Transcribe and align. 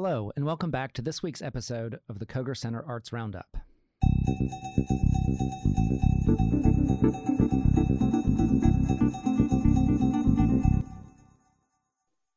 Hello, 0.00 0.30
and 0.36 0.44
welcome 0.44 0.70
back 0.70 0.92
to 0.92 1.02
this 1.02 1.24
week's 1.24 1.42
episode 1.42 1.98
of 2.08 2.20
the 2.20 2.24
Koger 2.24 2.56
Center 2.56 2.84
Arts 2.86 3.12
Roundup. 3.12 3.56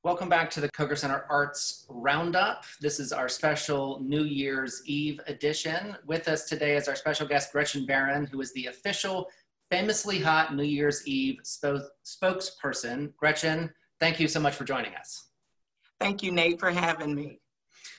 Welcome 0.01 0.27
back 0.27 0.49
to 0.49 0.59
the 0.59 0.69
Koger 0.69 0.97
Center 0.97 1.23
Arts 1.29 1.85
Roundup. 1.87 2.65
This 2.79 2.99
is 2.99 3.13
our 3.13 3.29
special 3.29 3.99
New 4.01 4.23
Year's 4.23 4.81
Eve 4.87 5.21
edition. 5.27 5.95
With 6.07 6.27
us 6.29 6.45
today 6.45 6.75
is 6.75 6.87
our 6.87 6.95
special 6.95 7.27
guest, 7.27 7.51
Gretchen 7.51 7.85
Barron, 7.85 8.25
who 8.25 8.41
is 8.41 8.51
the 8.53 8.65
official 8.65 9.29
Famously 9.69 10.17
Hot 10.19 10.55
New 10.55 10.63
Year's 10.63 11.07
Eve 11.07 11.37
spokesperson. 11.43 13.15
Gretchen, 13.17 13.71
thank 13.99 14.19
you 14.19 14.27
so 14.27 14.39
much 14.39 14.55
for 14.55 14.63
joining 14.63 14.95
us. 14.95 15.27
Thank 15.99 16.23
you, 16.23 16.31
Nate, 16.31 16.59
for 16.59 16.71
having 16.71 17.13
me. 17.13 17.40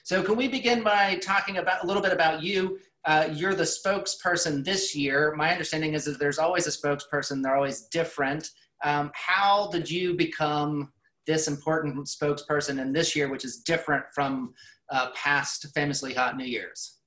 So, 0.04 0.22
can 0.22 0.36
we 0.36 0.48
begin 0.48 0.82
by 0.82 1.16
talking 1.16 1.58
about 1.58 1.84
a 1.84 1.86
little 1.86 2.02
bit 2.02 2.12
about 2.12 2.42
you? 2.42 2.78
Uh, 3.04 3.28
you're 3.32 3.54
the 3.54 3.64
spokesperson 3.64 4.64
this 4.64 4.94
year. 4.94 5.34
My 5.36 5.50
understanding 5.50 5.94
is 5.94 6.04
that 6.04 6.18
there's 6.18 6.38
always 6.38 6.66
a 6.66 6.70
spokesperson; 6.70 7.42
they're 7.42 7.56
always 7.56 7.82
different. 7.86 8.48
Um, 8.84 9.10
how 9.14 9.68
did 9.72 9.90
you 9.90 10.14
become 10.14 10.92
this 11.26 11.48
important 11.48 12.06
spokesperson 12.06 12.80
in 12.80 12.92
this 12.92 13.14
year, 13.14 13.28
which 13.28 13.44
is 13.44 13.58
different 13.58 14.04
from 14.14 14.54
uh, 14.90 15.10
past 15.14 15.66
famously 15.74 16.14
hot 16.14 16.36
New 16.36 16.44
Year's? 16.44 16.98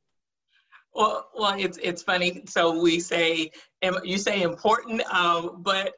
Well, 0.94 1.30
well, 1.38 1.56
it's 1.58 1.78
it's 1.82 2.02
funny. 2.02 2.44
So 2.48 2.82
we 2.82 3.00
say 3.00 3.52
you 4.04 4.18
say 4.18 4.42
important, 4.42 5.02
uh, 5.12 5.50
but 5.58 5.94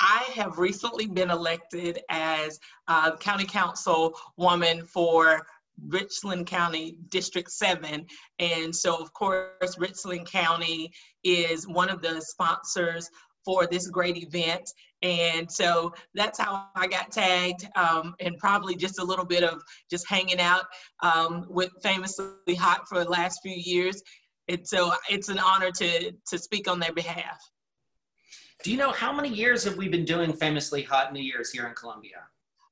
I 0.00 0.30
have 0.34 0.58
recently 0.58 1.06
been 1.06 1.30
elected 1.30 2.00
as 2.08 2.60
uh, 2.86 3.16
county 3.16 3.44
council 3.44 4.14
woman 4.36 4.84
for 4.84 5.44
Richland 5.86 6.46
County 6.46 6.96
District 7.08 7.50
7. 7.50 8.06
And 8.38 8.74
so, 8.74 8.96
of 8.96 9.12
course, 9.12 9.78
Richland 9.78 10.26
County 10.26 10.92
is 11.24 11.66
one 11.66 11.90
of 11.90 12.02
the 12.02 12.20
sponsors 12.20 13.08
for 13.44 13.66
this 13.66 13.88
great 13.88 14.16
event. 14.16 14.70
And 15.02 15.50
so 15.50 15.94
that's 16.14 16.38
how 16.38 16.66
I 16.74 16.86
got 16.86 17.12
tagged, 17.12 17.68
um, 17.76 18.14
and 18.20 18.36
probably 18.36 18.74
just 18.74 18.98
a 18.98 19.04
little 19.04 19.24
bit 19.24 19.44
of 19.44 19.62
just 19.90 20.08
hanging 20.08 20.40
out 20.40 20.64
um, 21.02 21.46
with 21.48 21.70
Famously 21.82 22.54
Hot 22.56 22.88
for 22.88 23.04
the 23.04 23.10
last 23.10 23.40
few 23.42 23.54
years. 23.54 24.02
And 24.48 24.66
so 24.66 24.92
it's 25.08 25.28
an 25.28 25.38
honor 25.38 25.70
to, 25.70 26.12
to 26.26 26.38
speak 26.38 26.68
on 26.68 26.80
their 26.80 26.92
behalf. 26.92 27.38
Do 28.64 28.72
you 28.72 28.76
know 28.76 28.90
how 28.90 29.12
many 29.12 29.28
years 29.28 29.62
have 29.64 29.76
we 29.76 29.88
been 29.88 30.04
doing 30.04 30.32
Famously 30.32 30.82
Hot 30.82 31.12
New 31.12 31.22
Year's 31.22 31.52
here 31.52 31.68
in 31.68 31.74
Columbia? 31.74 32.24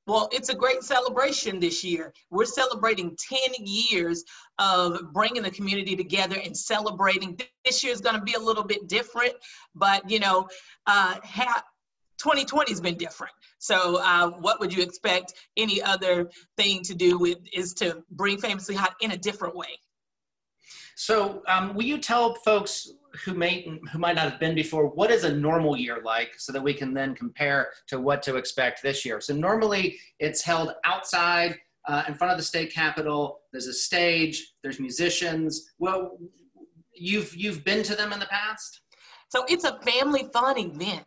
Well, 0.07 0.29
it's 0.31 0.51
a 0.51 0.55
great 0.55 0.85
celebration 0.85 1.59
this 1.59 1.83
year. 1.83 2.13
We're 2.31 2.45
celebrating 2.45 3.17
10 3.29 3.39
years 3.65 4.25
of 4.59 5.13
bringing 5.13 5.43
the 5.43 5.51
community 5.51 5.97
together 5.97 6.37
and 6.45 6.57
celebrating. 6.57 7.39
This 7.65 7.83
year 7.83 7.93
is 7.93 8.01
going 8.01 8.15
to 8.15 8.23
be 8.23 8.35
a 8.35 8.39
little 8.39 8.63
bit 8.63 8.87
different, 8.87 9.35
but 9.75 10.09
you 10.09 10.21
know, 10.21 10.49
uh, 10.87 11.17
ha- 11.25 11.65
2020 12.19 12.71
has 12.71 12.81
been 12.81 12.97
different. 12.97 13.33
So, 13.59 14.01
uh, 14.01 14.31
what 14.31 14.61
would 14.61 14.73
you 14.73 14.83
expect 14.83 15.35
any 15.57 15.83
other 15.83 16.31
thing 16.57 16.83
to 16.83 16.95
do 16.95 17.19
with 17.19 17.39
is 17.53 17.75
to 17.75 18.03
bring 18.11 18.39
Famously 18.39 18.77
Hot 18.77 18.95
in 19.01 19.11
a 19.11 19.17
different 19.17 19.57
way? 19.57 19.79
So, 20.95 21.43
um, 21.49 21.75
will 21.75 21.85
you 21.85 21.99
tell 21.99 22.35
folks 22.37 22.91
who 23.25 23.35
may 23.35 23.81
who 23.93 23.99
might 23.99 24.17
not 24.17 24.31
have 24.31 24.41
been 24.41 24.55
before 24.55 24.87
what 24.87 25.11
is 25.11 25.25
a 25.25 25.35
normal 25.35 25.77
year 25.77 26.01
like, 26.05 26.35
so 26.39 26.53
that 26.53 26.63
we 26.63 26.75
can 26.75 26.95
then 26.95 27.15
compare 27.15 27.71
to 27.89 28.01
what 28.01 28.23
to 28.25 28.37
expect 28.37 28.83
this 28.83 29.05
year? 29.05 29.21
So, 29.21 29.35
normally 29.35 29.99
it's 30.19 30.43
held 30.43 30.73
outside 30.85 31.57
uh, 31.87 32.03
in 32.09 32.15
front 32.15 32.33
of 32.33 32.39
the 32.39 32.45
state 32.45 32.73
capitol. 32.73 33.41
There's 33.53 33.67
a 33.67 33.73
stage. 33.73 34.55
There's 34.63 34.81
musicians. 34.81 35.73
Well, 35.79 36.19
you've 36.95 37.35
you've 37.37 37.65
been 37.65 37.83
to 37.85 37.95
them 37.95 38.13
in 38.13 38.19
the 38.19 38.27
past. 38.27 38.81
So 39.29 39.45
it's 39.49 39.65
a 39.65 39.79
family 39.81 40.29
fun 40.33 40.59
event. 40.59 41.07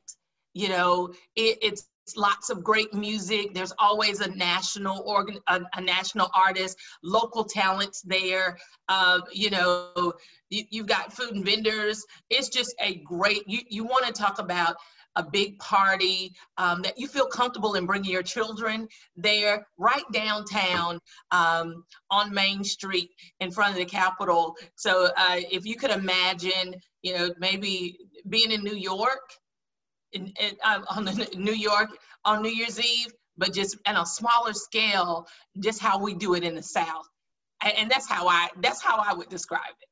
You 0.53 0.69
know, 0.69 1.13
it, 1.35 1.57
it's 1.61 1.87
lots 2.17 2.49
of 2.49 2.63
great 2.63 2.93
music. 2.93 3.53
There's 3.53 3.73
always 3.79 4.19
a 4.21 4.29
national 4.35 5.03
organ, 5.05 5.39
a, 5.47 5.61
a 5.75 5.81
national 5.81 6.29
artist, 6.33 6.77
local 7.03 7.43
talents 7.43 8.01
there. 8.01 8.57
Uh, 8.87 9.21
you 9.31 9.49
know, 9.49 10.13
you, 10.49 10.81
have 10.81 10.87
got 10.87 11.13
food 11.13 11.35
and 11.35 11.45
vendors. 11.45 12.05
It's 12.29 12.49
just 12.49 12.75
a 12.79 12.95
great. 13.05 13.43
You 13.47 13.59
you 13.69 13.83
want 13.83 14.05
to 14.05 14.13
talk 14.13 14.39
about 14.39 14.75
a 15.15 15.23
big 15.23 15.57
party 15.59 16.33
um, 16.57 16.81
that 16.81 16.97
you 16.97 17.07
feel 17.07 17.25
comfortable 17.25 17.75
in 17.75 17.85
bringing 17.85 18.11
your 18.11 18.23
children 18.23 18.87
there 19.15 19.67
right 19.77 20.03
downtown 20.13 20.99
um, 21.31 21.83
on 22.11 22.33
main 22.33 22.63
street 22.63 23.09
in 23.39 23.51
front 23.51 23.71
of 23.71 23.77
the 23.77 23.85
capitol 23.85 24.55
so 24.75 25.09
uh, 25.17 25.37
if 25.51 25.65
you 25.65 25.75
could 25.75 25.91
imagine 25.91 26.73
you 27.01 27.17
know 27.17 27.29
maybe 27.39 27.97
being 28.29 28.51
in 28.51 28.63
new 28.63 28.75
york 28.75 29.31
in, 30.13 30.33
in, 30.39 30.55
uh, 30.63 30.81
on 30.89 31.05
New 31.35 31.53
York 31.53 31.89
on 32.25 32.41
New 32.41 32.49
Year's 32.49 32.79
Eve, 32.79 33.13
but 33.37 33.53
just 33.53 33.77
on 33.85 33.97
a 33.97 34.05
smaller 34.05 34.53
scale, 34.53 35.27
just 35.59 35.81
how 35.81 35.99
we 35.99 36.13
do 36.13 36.33
it 36.35 36.43
in 36.43 36.55
the 36.55 36.63
South, 36.63 37.07
and, 37.63 37.73
and 37.77 37.91
that's 37.91 38.09
how 38.09 38.27
I 38.27 38.49
that's 38.61 38.81
how 38.81 38.97
I 38.97 39.13
would 39.13 39.29
describe 39.29 39.61
it. 39.81 39.87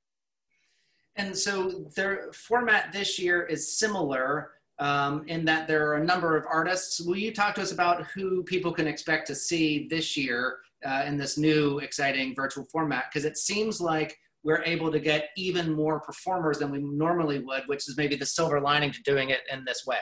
And 1.15 1.35
so 1.35 1.85
their 1.95 2.31
format 2.31 2.93
this 2.93 3.17
year 3.17 3.43
is 3.43 3.77
similar 3.77 4.51
um, 4.79 5.23
in 5.27 5.45
that 5.45 5.67
there 5.67 5.89
are 5.89 5.95
a 5.95 6.03
number 6.03 6.37
of 6.37 6.45
artists. 6.47 7.01
Will 7.01 7.17
you 7.17 7.33
talk 7.33 7.55
to 7.55 7.61
us 7.61 7.71
about 7.71 8.05
who 8.13 8.43
people 8.43 8.71
can 8.71 8.87
expect 8.87 9.25
to 9.27 9.35
see 9.35 9.87
this 9.89 10.15
year 10.15 10.59
uh, 10.85 11.03
in 11.07 11.17
this 11.17 11.37
new 11.37 11.79
exciting 11.79 12.35
virtual 12.35 12.65
format? 12.65 13.05
Because 13.09 13.25
it 13.25 13.37
seems 13.37 13.81
like 13.81 14.19
we're 14.43 14.63
able 14.63 14.91
to 14.91 14.99
get 14.99 15.29
even 15.35 15.73
more 15.73 15.99
performers 15.99 16.59
than 16.59 16.71
we 16.71 16.79
normally 16.79 17.39
would, 17.39 17.63
which 17.67 17.87
is 17.87 17.95
maybe 17.97 18.15
the 18.15 18.25
silver 18.25 18.61
lining 18.61 18.91
to 18.91 19.01
doing 19.03 19.29
it 19.29 19.41
in 19.51 19.63
this 19.65 19.83
way. 19.85 19.97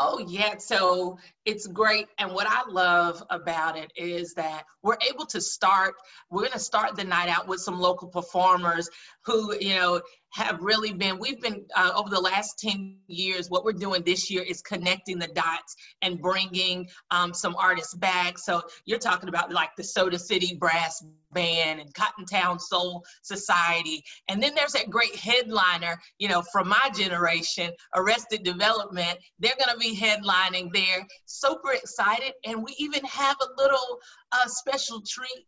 Oh, 0.00 0.24
yeah. 0.28 0.54
So 0.58 1.18
it's 1.44 1.66
great. 1.66 2.06
And 2.18 2.32
what 2.32 2.46
I 2.48 2.62
love 2.70 3.22
about 3.30 3.76
it 3.76 3.90
is 3.96 4.32
that 4.34 4.62
we're 4.84 4.96
able 5.10 5.26
to 5.26 5.40
start, 5.40 5.94
we're 6.30 6.42
going 6.42 6.52
to 6.52 6.58
start 6.60 6.94
the 6.94 7.02
night 7.02 7.28
out 7.28 7.48
with 7.48 7.60
some 7.60 7.80
local 7.80 8.06
performers 8.06 8.88
who, 9.24 9.56
you 9.60 9.74
know, 9.74 10.00
have 10.30 10.60
really 10.60 10.92
been, 10.92 11.18
we've 11.18 11.40
been 11.40 11.64
uh, 11.76 11.92
over 11.96 12.10
the 12.10 12.20
last 12.20 12.58
10 12.58 12.96
years, 13.06 13.48
what 13.48 13.64
we're 13.64 13.72
doing 13.72 14.02
this 14.02 14.30
year 14.30 14.42
is 14.42 14.60
connecting 14.60 15.18
the 15.18 15.28
dots 15.28 15.74
and 16.02 16.20
bringing 16.20 16.88
um, 17.10 17.32
some 17.32 17.56
artists 17.56 17.94
back. 17.94 18.38
So 18.38 18.62
you're 18.84 18.98
talking 18.98 19.28
about 19.28 19.52
like 19.52 19.70
the 19.76 19.84
Soda 19.84 20.18
City 20.18 20.54
Brass 20.54 21.04
Band 21.32 21.80
and 21.80 21.92
Cottontown 21.94 22.60
Soul 22.60 23.04
Society. 23.22 24.02
And 24.28 24.42
then 24.42 24.54
there's 24.54 24.72
that 24.72 24.90
great 24.90 25.14
headliner, 25.16 25.98
you 26.18 26.28
know, 26.28 26.42
from 26.52 26.68
my 26.68 26.90
generation, 26.94 27.72
Arrested 27.94 28.42
Development. 28.42 29.18
They're 29.38 29.56
going 29.64 29.74
to 29.74 29.80
be 29.80 29.96
headlining 29.96 30.72
there. 30.72 31.06
Super 31.26 31.72
excited. 31.72 32.32
And 32.44 32.62
we 32.62 32.74
even 32.78 33.04
have 33.04 33.36
a 33.40 33.62
little 33.62 33.98
uh, 34.32 34.46
special 34.46 35.02
treat 35.06 35.46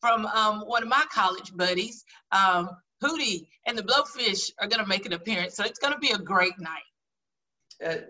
from 0.00 0.26
um, 0.26 0.60
one 0.60 0.82
of 0.82 0.88
my 0.88 1.04
college 1.12 1.52
buddies. 1.56 2.04
Um, 2.32 2.70
Hootie 3.02 3.46
and 3.66 3.76
the 3.76 3.82
Blowfish 3.82 4.50
are 4.60 4.68
going 4.68 4.82
to 4.82 4.88
make 4.88 5.06
an 5.06 5.12
appearance. 5.12 5.54
So 5.54 5.64
it's 5.64 5.78
going 5.78 5.92
to 5.92 5.98
be 5.98 6.10
a 6.10 6.18
great 6.18 6.58
night. 6.58 6.82
Uh, 7.84 8.02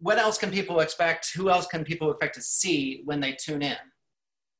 what 0.00 0.18
else 0.18 0.38
can 0.38 0.50
people 0.50 0.80
expect? 0.80 1.32
Who 1.36 1.50
else 1.50 1.66
can 1.66 1.84
people 1.84 2.10
expect 2.10 2.34
to 2.36 2.42
see 2.42 3.02
when 3.04 3.20
they 3.20 3.32
tune 3.32 3.62
in? 3.62 3.76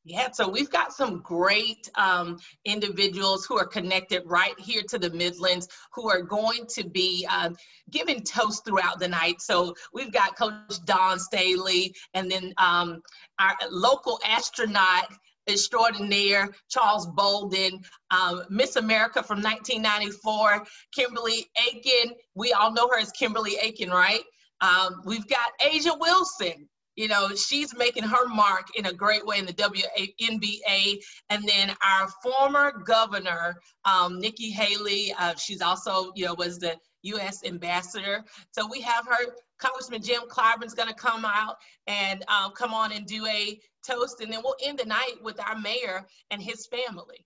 Yeah, 0.05 0.33
so 0.33 0.49
we've 0.49 0.71
got 0.71 0.93
some 0.93 1.21
great 1.21 1.88
um, 1.94 2.38
individuals 2.65 3.47
who 3.47 3.56
are 3.56 3.66
connected 3.66 4.22
right 4.27 4.59
here 4.59 4.83
to 4.88 4.99
the 4.99 5.10
Midlands 5.10 5.69
who 5.94 6.10
are 6.10 6.22
going 6.22 6.66
to 6.71 6.83
be 6.89 7.27
um, 7.31 7.56
giving 7.91 8.22
toast 8.22 8.65
throughout 8.65 8.99
the 8.99 9.06
night. 9.06 9.41
So 9.41 9.75
we've 9.93 10.12
got 10.12 10.37
Coach 10.37 10.84
Dawn 10.87 11.21
Staley 11.21 11.94
and 12.15 12.28
then 12.28 12.53
um, 12.59 13.00
our 13.39 13.56
local 13.71 14.19
astronaut 14.27 15.06
extraordinaire, 15.48 16.50
Charles 16.69 17.06
Bolden, 17.06 17.80
um, 18.10 18.42
Miss 18.50 18.77
America 18.77 19.22
from 19.22 19.42
1994, 19.42 20.65
Kimberly 20.94 21.50
Aiken. 21.68 22.15
We 22.34 22.53
all 22.53 22.72
know 22.72 22.89
her 22.89 22.98
as 22.98 23.10
Kimberly 23.12 23.56
Aiken, 23.60 23.91
right? 23.91 24.22
Um, 24.60 25.03
we've 25.04 25.27
got 25.28 25.50
A'ja 25.60 25.98
Wilson. 25.98 26.68
You 26.94 27.09
know, 27.09 27.34
she's 27.34 27.74
making 27.74 28.04
her 28.04 28.28
mark 28.28 28.77
in 28.77 28.86
a 28.86 28.92
great 28.92 29.24
way 29.24 29.39
in 29.39 29.47
the 29.47 29.54
WNBA. 29.54 30.98
And 31.30 31.48
then 31.48 31.74
our 31.83 32.09
former 32.22 32.72
governor, 32.84 33.56
um, 33.86 34.21
Nikki 34.21 34.50
Haley, 34.50 35.15
uh, 35.18 35.34
she's 35.36 35.62
also, 35.62 36.12
you 36.15 36.27
know, 36.27 36.34
was 36.34 36.59
the 36.59 36.77
U.S. 37.03 37.45
ambassador. 37.45 38.25
So 38.51 38.66
we 38.69 38.81
have 38.81 39.07
her, 39.07 39.34
Congressman 39.59 40.03
Jim 40.03 40.22
Clyburn's 40.28 40.75
going 40.75 40.89
to 40.89 40.95
come 40.95 41.25
out 41.25 41.57
and 41.87 42.25
um, 42.28 42.53
come 42.53 42.75
on 42.75 42.93
and 42.93 43.07
do 43.07 43.27
a 43.27 43.60
toast, 43.87 44.21
and 44.21 44.33
then 44.33 44.41
we'll 44.43 44.57
end 44.65 44.78
the 44.78 44.87
night 44.87 45.15
with 45.22 45.41
our 45.41 45.59
mayor 45.59 46.07
and 46.31 46.43
his 46.43 46.66
family. 46.66 47.25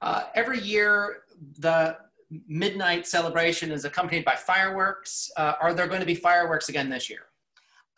Uh, 0.00 0.24
every 0.34 0.60
year, 0.60 1.22
the 1.58 1.96
midnight 2.48 3.06
celebration 3.06 3.70
is 3.70 3.84
accompanied 3.84 4.24
by 4.24 4.34
fireworks. 4.34 5.30
Uh, 5.36 5.54
are 5.60 5.74
there 5.74 5.86
going 5.86 6.00
to 6.00 6.06
be 6.06 6.14
fireworks 6.14 6.68
again 6.68 6.88
this 6.88 7.08
year? 7.08 7.26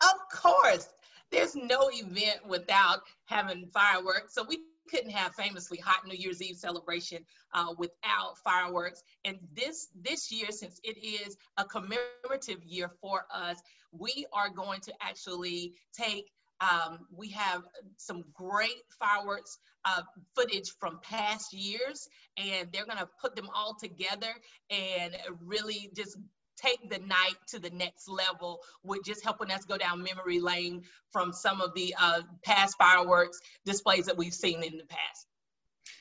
Of 0.01 0.19
course. 0.31 0.89
There's 1.31 1.55
no 1.55 1.89
event 1.91 2.45
without 2.47 2.99
having 3.25 3.65
fireworks. 3.67 4.33
So 4.35 4.45
we 4.47 4.59
couldn't 4.89 5.11
have 5.11 5.33
famously 5.35 5.77
hot 5.77 6.05
New 6.07 6.15
Year's 6.15 6.41
Eve 6.41 6.55
celebration 6.55 7.25
uh, 7.53 7.73
without 7.77 8.37
fireworks. 8.43 9.03
And 9.23 9.37
this 9.53 9.87
this 10.01 10.31
year, 10.31 10.51
since 10.51 10.79
it 10.83 10.97
is 11.03 11.37
a 11.57 11.65
commemorative 11.65 12.63
year 12.63 12.91
for 13.01 13.25
us, 13.33 13.61
we 13.91 14.25
are 14.33 14.49
going 14.49 14.81
to 14.81 14.93
actually 15.01 15.73
take. 15.93 16.31
Um, 16.61 16.99
we 17.13 17.29
have 17.31 17.63
some 17.97 18.23
great 18.33 18.81
fireworks 18.97 19.57
uh, 19.83 20.01
footage 20.35 20.71
from 20.79 20.99
past 21.03 21.53
years, 21.53 22.07
and 22.37 22.69
they're 22.71 22.85
going 22.85 22.97
to 22.97 23.09
put 23.21 23.35
them 23.35 23.49
all 23.53 23.75
together 23.77 24.33
and 24.69 25.15
really 25.43 25.91
just 25.95 26.17
take 26.65 26.89
the 26.89 26.99
night 26.99 27.35
to 27.47 27.59
the 27.59 27.69
next 27.71 28.09
level 28.09 28.61
with 28.83 29.03
just 29.03 29.23
helping 29.23 29.51
us 29.51 29.65
go 29.65 29.77
down 29.77 30.03
memory 30.03 30.39
lane 30.39 30.83
from 31.11 31.31
some 31.31 31.61
of 31.61 31.73
the 31.75 31.93
uh, 31.99 32.21
past 32.43 32.75
fireworks 32.77 33.39
displays 33.65 34.05
that 34.05 34.17
we've 34.17 34.33
seen 34.33 34.63
in 34.63 34.77
the 34.77 34.85
past. 34.85 35.27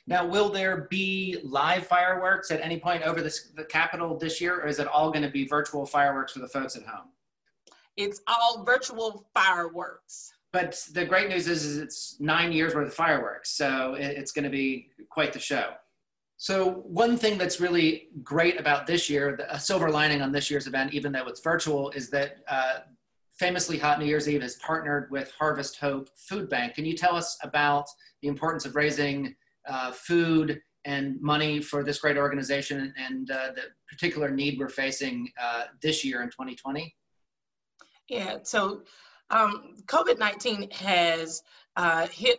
Now, 0.07 0.27
will 0.27 0.51
there 0.51 0.87
be 0.91 1.39
live 1.43 1.87
fireworks 1.87 2.51
at 2.51 2.61
any 2.61 2.79
point 2.79 3.03
over 3.05 3.23
this, 3.23 3.51
the 3.57 3.65
Capitol 3.65 4.19
this 4.19 4.41
year, 4.41 4.61
or 4.61 4.67
is 4.67 4.79
it 4.79 4.87
all 4.87 5.11
going 5.11 5.23
to 5.23 5.31
be 5.31 5.47
virtual 5.47 5.87
fireworks 5.87 6.33
for 6.33 6.41
the 6.41 6.49
folks 6.49 6.77
at 6.77 6.85
home? 6.85 7.09
It's 7.97 8.21
all 8.27 8.65
virtual 8.65 9.27
fireworks. 9.35 10.33
But 10.53 10.81
the 10.93 11.05
great 11.05 11.29
news 11.29 11.49
is, 11.49 11.65
is 11.65 11.79
it's 11.79 12.17
nine 12.21 12.53
years 12.53 12.75
worth 12.75 12.87
of 12.87 12.95
fireworks, 12.95 13.51
so 13.51 13.97
it's 13.99 14.31
going 14.31 14.45
to 14.45 14.51
be 14.51 14.91
quite 15.09 15.33
the 15.33 15.39
show. 15.39 15.73
So 16.37 16.83
one 16.87 17.17
thing 17.17 17.39
that's 17.39 17.61
really 17.61 18.09
great 18.23 18.59
about 18.59 18.87
this 18.87 19.09
year, 19.09 19.39
a 19.49 19.59
silver 19.59 19.91
lining 19.91 20.21
on 20.21 20.33
this 20.33 20.51
year's 20.51 20.67
event, 20.67 20.93
even 20.93 21.13
though 21.13 21.27
it's 21.27 21.41
virtual, 21.41 21.91
is 21.91 22.11
that 22.11 22.39
uh, 22.49 22.81
famously 23.35 23.79
Hot 23.79 23.99
New 23.99 24.07
Year's 24.07 24.29
Eve 24.29 24.43
has 24.43 24.57
partnered 24.57 25.11
with 25.11 25.33
Harvest 25.39 25.79
Hope 25.79 26.09
Food 26.17 26.49
Bank. 26.49 26.75
Can 26.75 26.85
you 26.85 26.97
tell 26.97 27.17
us 27.17 27.39
about 27.43 27.87
the 28.21 28.29
importance 28.29 28.65
of 28.65 28.75
raising 28.75 29.35
uh, 29.69 29.93
food 29.93 30.61
and 30.85 31.21
money 31.21 31.61
for 31.61 31.83
this 31.83 31.99
great 31.99 32.17
organization 32.17 32.93
and 32.97 33.31
uh, 33.31 33.53
the 33.55 33.63
particular 33.89 34.31
need 34.31 34.59
we're 34.59 34.69
facing 34.69 35.31
uh, 35.41 35.65
this 35.81 36.05
year 36.05 36.23
in 36.23 36.29
2020? 36.29 36.95
Yeah, 38.09 38.39
so 38.43 38.83
um, 39.31 39.77
COVID-19 39.87 40.73
has 40.73 41.43
uh, 41.77 42.07
hit 42.09 42.39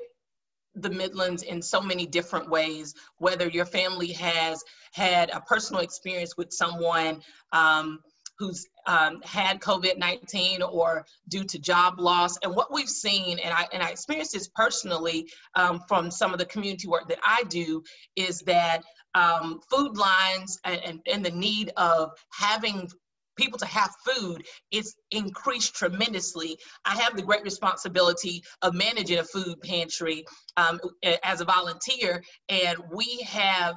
the 0.75 0.89
Midlands 0.89 1.43
in 1.43 1.61
so 1.61 1.81
many 1.81 2.05
different 2.05 2.49
ways, 2.49 2.93
whether 3.17 3.47
your 3.47 3.65
family 3.65 4.11
has 4.13 4.63
had 4.93 5.29
a 5.31 5.41
personal 5.41 5.81
experience 5.81 6.37
with 6.37 6.51
someone 6.51 7.21
um, 7.51 7.99
who's 8.37 8.67
um, 8.87 9.21
had 9.23 9.59
COVID-19 9.61 10.61
or 10.69 11.05
due 11.29 11.45
to 11.45 11.59
job 11.59 11.99
loss. 11.99 12.37
And 12.43 12.55
what 12.55 12.71
we've 12.71 12.89
seen, 12.89 13.39
and 13.39 13.53
I, 13.53 13.67
and 13.71 13.81
I 13.81 13.89
experienced 13.89 14.33
this 14.33 14.49
personally 14.49 15.29
um, 15.55 15.81
from 15.87 16.11
some 16.11 16.33
of 16.33 16.39
the 16.39 16.45
community 16.45 16.87
work 16.87 17.07
that 17.07 17.19
I 17.25 17.43
do, 17.47 17.83
is 18.15 18.39
that 18.41 18.81
um, 19.15 19.61
food 19.69 19.97
lines 19.97 20.59
and, 20.65 20.81
and, 20.83 20.99
and 21.11 21.25
the 21.25 21.31
need 21.31 21.71
of 21.77 22.11
having 22.31 22.89
people 23.35 23.59
to 23.59 23.65
have 23.65 23.91
food 24.05 24.45
it's 24.71 24.95
increased 25.11 25.75
tremendously. 25.75 26.57
I 26.85 26.95
have 26.95 27.15
the 27.15 27.21
great 27.21 27.43
responsibility 27.43 28.43
of 28.61 28.73
managing 28.73 29.19
a 29.19 29.23
food 29.23 29.61
pantry 29.61 30.25
um, 30.57 30.79
as 31.23 31.41
a 31.41 31.45
volunteer, 31.45 32.23
and 32.49 32.77
we 32.93 33.21
have 33.27 33.75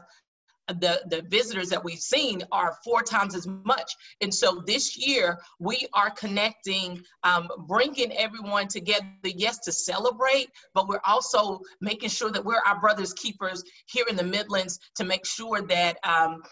the, 0.68 1.00
the 1.08 1.22
visitors 1.28 1.70
that 1.70 1.82
we've 1.82 1.98
seen 1.98 2.42
are 2.52 2.76
four 2.84 3.02
times 3.02 3.34
as 3.34 3.46
much. 3.64 3.90
And 4.20 4.34
so 4.34 4.62
this 4.66 4.98
year 4.98 5.38
we 5.58 5.86
are 5.94 6.10
connecting, 6.10 7.00
um, 7.22 7.48
bringing 7.66 8.12
everyone 8.12 8.68
together, 8.68 9.06
yes, 9.24 9.58
to 9.60 9.72
celebrate, 9.72 10.48
but 10.74 10.86
we're 10.86 11.00
also 11.06 11.60
making 11.80 12.10
sure 12.10 12.30
that 12.30 12.44
we're 12.44 12.62
our 12.66 12.80
brothers 12.80 13.14
keepers 13.14 13.62
here 13.86 14.04
in 14.10 14.16
the 14.16 14.22
Midlands 14.22 14.78
to 14.96 15.04
make 15.04 15.24
sure 15.24 15.62
that 15.62 15.96
um, 16.04 16.42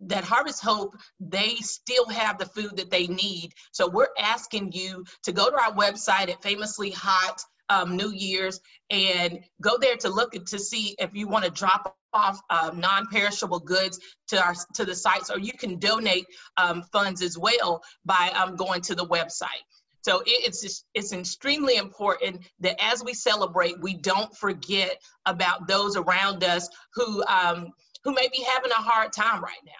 that 0.00 0.24
Harvest 0.24 0.62
Hope, 0.62 0.96
they 1.20 1.54
still 1.56 2.08
have 2.08 2.38
the 2.38 2.46
food 2.46 2.76
that 2.76 2.90
they 2.90 3.06
need. 3.06 3.52
So 3.72 3.88
we're 3.88 4.08
asking 4.18 4.72
you 4.72 5.04
to 5.22 5.32
go 5.32 5.50
to 5.50 5.56
our 5.56 5.72
website 5.72 6.30
at 6.30 6.42
Famously 6.42 6.90
Hot 6.90 7.40
um, 7.68 7.96
New 7.96 8.10
Year's 8.10 8.60
and 8.90 9.40
go 9.62 9.78
there 9.80 9.96
to 9.96 10.08
look 10.08 10.32
to 10.32 10.58
see 10.58 10.96
if 10.98 11.14
you 11.14 11.28
want 11.28 11.44
to 11.44 11.50
drop 11.50 11.96
off 12.12 12.40
um, 12.50 12.80
non-perishable 12.80 13.60
goods 13.60 14.00
to 14.26 14.42
our 14.44 14.54
to 14.74 14.84
the 14.84 14.94
sites, 14.96 15.30
or 15.30 15.38
you 15.38 15.52
can 15.52 15.78
donate 15.78 16.26
um, 16.56 16.82
funds 16.92 17.22
as 17.22 17.38
well 17.38 17.82
by 18.04 18.32
um, 18.34 18.56
going 18.56 18.80
to 18.82 18.96
the 18.96 19.06
website. 19.06 19.64
So 20.02 20.22
it's 20.26 20.62
just, 20.62 20.86
it's 20.94 21.12
extremely 21.12 21.76
important 21.76 22.40
that 22.60 22.82
as 22.82 23.04
we 23.04 23.12
celebrate, 23.12 23.80
we 23.80 23.94
don't 23.94 24.34
forget 24.34 24.96
about 25.26 25.68
those 25.68 25.94
around 25.96 26.42
us 26.42 26.68
who 26.94 27.22
um, 27.26 27.68
who 28.04 28.12
may 28.14 28.28
be 28.32 28.42
having 28.54 28.70
a 28.70 28.74
hard 28.74 29.12
time 29.12 29.42
right 29.42 29.62
now. 29.64 29.72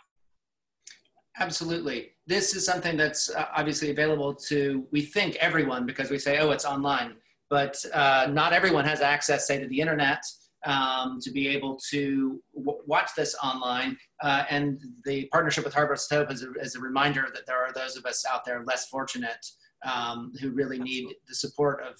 Absolutely. 1.39 2.11
This 2.27 2.55
is 2.55 2.67
something 2.67 2.97
that's 2.97 3.31
uh, 3.35 3.47
obviously 3.57 3.91
available 3.91 4.35
to, 4.35 4.87
we 4.93 5.01
think, 5.01 5.37
everyone 5.37 5.87
because 5.87 6.11
we 6.11 6.19
say, 6.19 6.39
oh, 6.39 6.51
it's 6.51 6.65
online. 6.65 7.15
But 7.49 7.83
uh, 7.95 8.29
not 8.31 8.53
everyone 8.53 8.85
has 8.85 9.01
access, 9.01 9.47
say, 9.47 9.59
to 9.59 9.67
the 9.67 9.81
internet 9.81 10.23
um, 10.67 11.19
to 11.23 11.31
be 11.31 11.49
able 11.49 11.79
to 11.91 12.43
watch 12.53 13.11
this 13.17 13.35
online. 13.43 13.97
Uh, 14.23 14.45
and 14.51 14.81
the 15.05 15.27
partnership 15.33 15.65
with 15.65 15.75
Harvest 15.75 16.13
Hope 16.13 16.31
is 16.31 16.43
a, 16.43 16.53
is 16.61 16.75
a, 16.75 16.81
reminder 16.81 17.29
that 17.33 17.47
there 17.47 17.57
are 17.57 17.73
those 17.73 17.97
of 17.97 18.05
us 18.05 18.25
out 18.31 18.45
there 18.45 18.63
less 18.65 18.87
fortunate 18.89 19.45
um, 19.91 20.33
who 20.41 20.51
really 20.51 20.79
need 20.79 21.15
the 21.27 21.35
support 21.35 21.83
of, 21.83 21.95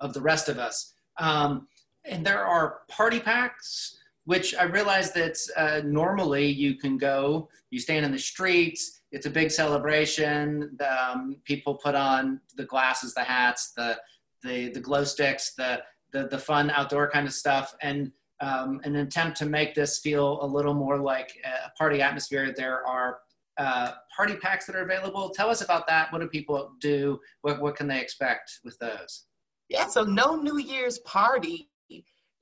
of 0.00 0.14
the 0.14 0.20
rest 0.20 0.48
of 0.48 0.58
us. 0.58 0.94
Um, 1.18 1.66
and 2.04 2.24
there 2.24 2.44
are 2.44 2.80
party 2.88 3.18
packs 3.18 3.96
which 4.24 4.54
I 4.54 4.64
realize 4.64 5.12
that 5.12 5.36
uh, 5.56 5.82
normally 5.84 6.46
you 6.46 6.76
can 6.76 6.96
go, 6.96 7.48
you 7.70 7.78
stand 7.78 8.04
in 8.06 8.12
the 8.12 8.18
streets, 8.18 9.02
it's 9.12 9.26
a 9.26 9.30
big 9.30 9.50
celebration. 9.50 10.74
The, 10.78 11.10
um, 11.10 11.36
people 11.44 11.74
put 11.74 11.94
on 11.94 12.40
the 12.56 12.64
glasses, 12.64 13.14
the 13.14 13.22
hats, 13.22 13.72
the, 13.76 13.98
the, 14.42 14.70
the 14.70 14.80
glow 14.80 15.04
sticks, 15.04 15.54
the, 15.54 15.82
the, 16.12 16.26
the 16.28 16.38
fun 16.38 16.70
outdoor 16.70 17.10
kind 17.10 17.26
of 17.26 17.32
stuff. 17.32 17.74
And 17.82 18.12
um, 18.40 18.80
an 18.84 18.96
attempt 18.96 19.36
to 19.38 19.46
make 19.46 19.74
this 19.74 20.00
feel 20.00 20.38
a 20.42 20.46
little 20.46 20.74
more 20.74 20.98
like 20.98 21.32
a 21.44 21.70
party 21.78 22.02
atmosphere. 22.02 22.52
There 22.56 22.84
are 22.86 23.18
uh, 23.56 23.92
party 24.14 24.36
packs 24.36 24.66
that 24.66 24.74
are 24.74 24.82
available. 24.82 25.30
Tell 25.30 25.48
us 25.48 25.60
about 25.60 25.86
that. 25.86 26.12
What 26.12 26.20
do 26.20 26.28
people 26.28 26.72
do? 26.80 27.20
What, 27.42 27.60
what 27.60 27.76
can 27.76 27.86
they 27.86 28.00
expect 28.00 28.60
with 28.64 28.76
those? 28.78 29.26
Yeah, 29.68 29.86
so 29.86 30.02
no 30.02 30.34
New 30.34 30.58
Year's 30.58 30.98
party 31.00 31.70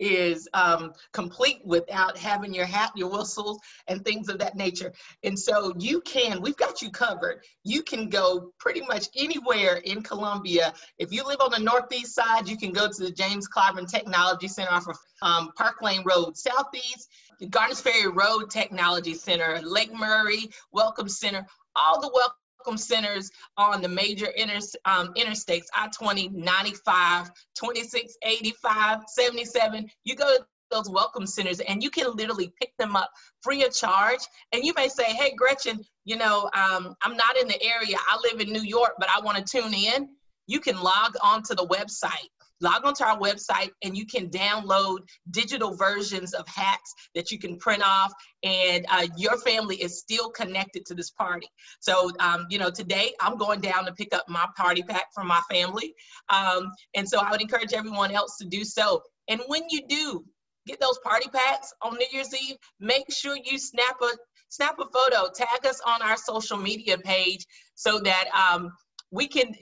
is 0.03 0.49
um, 0.53 0.93
complete 1.13 1.61
without 1.65 2.19
having 2.19 2.53
your 2.53 2.67
hat, 2.67 2.91
your 2.97 3.09
whistles, 3.09 3.61
and 3.87 4.05
things 4.05 4.29
of 4.29 4.39
that 4.41 4.57
nature. 4.57 4.93
And 5.23 5.39
so 5.39 5.73
you 5.79 6.01
can, 6.01 6.43
we've 6.43 6.57
got 6.57 6.83
you 6.83 6.91
covered. 6.91 7.45
You 7.63 7.83
can 7.83 8.09
go 8.09 8.53
pretty 8.59 8.81
much 8.81 9.07
anywhere 9.17 9.77
in 9.77 10.03
Columbia. 10.03 10.75
If 10.99 11.13
you 11.13 11.25
live 11.25 11.41
on 11.41 11.53
the 11.53 11.61
northeast 11.61 12.17
side, 12.17 12.49
you 12.49 12.57
can 12.57 12.73
go 12.73 12.89
to 12.89 13.03
the 13.03 13.13
James 13.13 13.49
Clyburn 13.49 13.89
Technology 13.89 14.49
Center 14.49 14.73
off 14.73 14.89
of 14.89 14.99
um, 15.23 15.53
Park 15.57 15.81
Lane 15.83 16.03
Road 16.05 16.37
Southeast, 16.37 17.09
Garners 17.51 17.81
Ferry 17.81 18.09
Road 18.09 18.51
Technology 18.51 19.15
Center, 19.15 19.61
Lake 19.63 19.95
Murray 19.95 20.51
Welcome 20.73 21.09
Center, 21.09 21.47
all 21.77 22.01
the 22.01 22.11
welcome 22.13 22.42
welcome 22.63 22.79
centers 22.79 23.29
on 23.57 23.83
the 23.83 23.89
major 23.89 24.27
inter, 24.37 24.61
um, 24.85 25.13
interstates, 25.15 25.67
I-20, 25.75 26.33
95, 26.33 27.29
26, 27.57 28.17
85, 28.23 29.01
77. 29.09 29.91
You 30.05 30.15
go 30.15 30.37
to 30.37 30.47
those 30.71 30.89
welcome 30.89 31.27
centers 31.27 31.59
and 31.59 31.83
you 31.83 31.91
can 31.91 32.15
literally 32.15 32.53
pick 32.61 32.71
them 32.79 32.95
up 32.95 33.11
free 33.41 33.65
of 33.65 33.75
charge. 33.75 34.21
And 34.53 34.65
you 34.65 34.75
may 34.77 34.87
say, 34.87 35.03
hey, 35.07 35.35
Gretchen, 35.37 35.81
you 36.05 36.17
know, 36.17 36.49
um, 36.55 36.95
I'm 37.03 37.17
not 37.17 37.37
in 37.37 37.49
the 37.49 37.61
area. 37.61 37.97
I 37.99 38.21
live 38.31 38.41
in 38.41 38.53
New 38.53 38.63
York, 38.63 38.93
but 38.97 39.09
I 39.11 39.21
want 39.21 39.45
to 39.45 39.45
tune 39.45 39.75
in. 39.75 40.11
You 40.47 40.61
can 40.61 40.81
log 40.81 41.17
on 41.21 41.43
to 41.45 41.57
the 41.57 41.67
website 41.67 42.31
log 42.63 42.85
onto 42.85 43.05
our 43.05 43.19
website 43.19 43.71
and 43.83 43.97
you 43.97 44.07
can 44.07 44.31
download 44.31 44.99
digital 45.31 45.77
versions 45.77 46.33
of 46.33 46.47
hats 46.47 46.95
that 47.15 47.31
you 47.31 47.39
can 47.39 47.59
print 47.59 47.83
off 47.85 48.13
and 48.43 48.87
uh, 48.91 49.07
your 49.17 49.37
family 49.39 49.77
is 49.77 49.99
still 49.99 50.31
connected 50.31 50.87
to 50.87 50.95
this 50.95 51.11
party. 51.11 51.49
So, 51.81 52.11
um, 52.21 52.47
you 52.51 52.59
know, 52.59 52.71
today 52.71 53.13
I'm 53.21 53.37
going 53.37 53.61
down 53.61 53.85
to 53.87 53.93
pick 53.93 54.15
up 54.15 54.25
my 54.29 54.47
party 54.57 54.83
pack 54.83 55.07
from 55.15 55.27
my 55.27 55.41
family. 55.51 55.95
Um, 56.29 56.71
and 56.95 57.09
so 57.09 57.19
I 57.19 57.31
would 57.31 57.41
encourage 57.41 57.73
everyone 57.73 58.13
else 58.13 58.37
to 58.39 58.47
do 58.47 58.65
so. 58.65 59.03
And 59.29 59.41
when 59.47 59.63
you 59.71 59.87
do 59.89 60.25
get 60.67 60.81
those 60.81 60.99
party 61.05 61.29
packs 61.29 61.73
on 61.83 61.95
New 61.95 62.07
Year's 62.13 62.35
Eve, 62.35 62.57
make 62.81 63.13
sure 63.13 63.37
you 63.45 63.59
snap 63.59 63.97
a 64.01 64.09
snap 64.49 64.79
a 64.79 64.85
photo, 64.93 65.31
tag 65.35 65.67
us 65.67 65.81
on 65.87 66.03
our 66.03 66.17
social 66.17 66.59
media 66.59 66.99
page 66.99 67.47
so 67.75 67.99
that 68.01 68.27
um, 68.37 68.71
we 69.11 69.27
can 69.27 69.53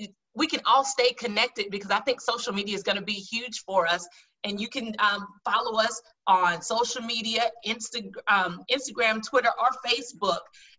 we 0.41 0.47
can 0.47 0.61
all 0.65 0.85
stay 0.85 1.13
connected 1.13 1.67
because 1.71 1.91
I 1.91 2.01
think 2.01 2.19
social 2.19 2.55
media 2.55 2.75
is 2.75 2.83
going 2.83 2.97
to 2.97 3.05
be 3.05 3.13
huge 3.13 3.63
for 3.67 3.87
us. 3.87 4.09
And 4.43 4.59
you 4.59 4.69
can 4.69 4.95
um, 4.99 5.27
follow 5.45 5.79
us 5.79 6.01
on 6.27 6.63
social 6.63 7.03
media, 7.03 7.43
Insta, 7.67 8.11
um, 8.27 8.63
Instagram, 8.73 9.21
Twitter, 9.23 9.51
or 9.61 9.69
Facebook 9.87 10.39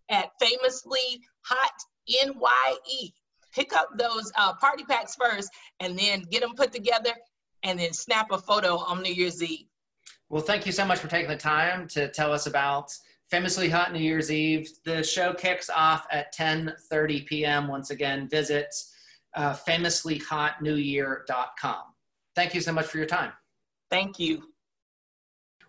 at 0.09 0.29
Famously 0.39 1.21
Hot 1.41 1.73
NYE. 2.09 3.13
Pick 3.53 3.75
up 3.75 3.89
those 3.99 4.31
uh, 4.35 4.53
party 4.55 4.83
packs 4.83 5.15
first 5.15 5.51
and 5.79 5.95
then 5.95 6.23
get 6.31 6.41
them 6.41 6.55
put 6.55 6.73
together 6.73 7.11
and 7.61 7.77
then 7.77 7.93
snap 7.93 8.31
a 8.31 8.39
photo 8.39 8.77
on 8.77 9.03
New 9.03 9.13
Year's 9.13 9.43
Eve. 9.43 9.67
Well, 10.29 10.41
thank 10.41 10.65
you 10.65 10.71
so 10.71 10.85
much 10.85 10.97
for 10.97 11.07
taking 11.07 11.29
the 11.29 11.37
time 11.37 11.87
to 11.89 12.07
tell 12.07 12.33
us 12.33 12.47
about 12.47 12.91
Famously 13.29 13.69
Hot 13.69 13.93
New 13.93 13.99
Year's 13.99 14.31
Eve. 14.31 14.71
The 14.85 15.03
show 15.03 15.35
kicks 15.35 15.69
off 15.69 16.07
at 16.09 16.33
10:30 16.33 17.27
p.m. 17.27 17.67
Once 17.67 17.91
again, 17.91 18.27
visit 18.27 18.73
uh, 19.35 19.53
famouslyhotnewyear.com. 19.53 21.81
Thank 22.35 22.53
you 22.53 22.61
so 22.61 22.71
much 22.71 22.85
for 22.87 22.97
your 22.97 23.07
time. 23.07 23.33
Thank 23.89 24.19
you. 24.19 24.43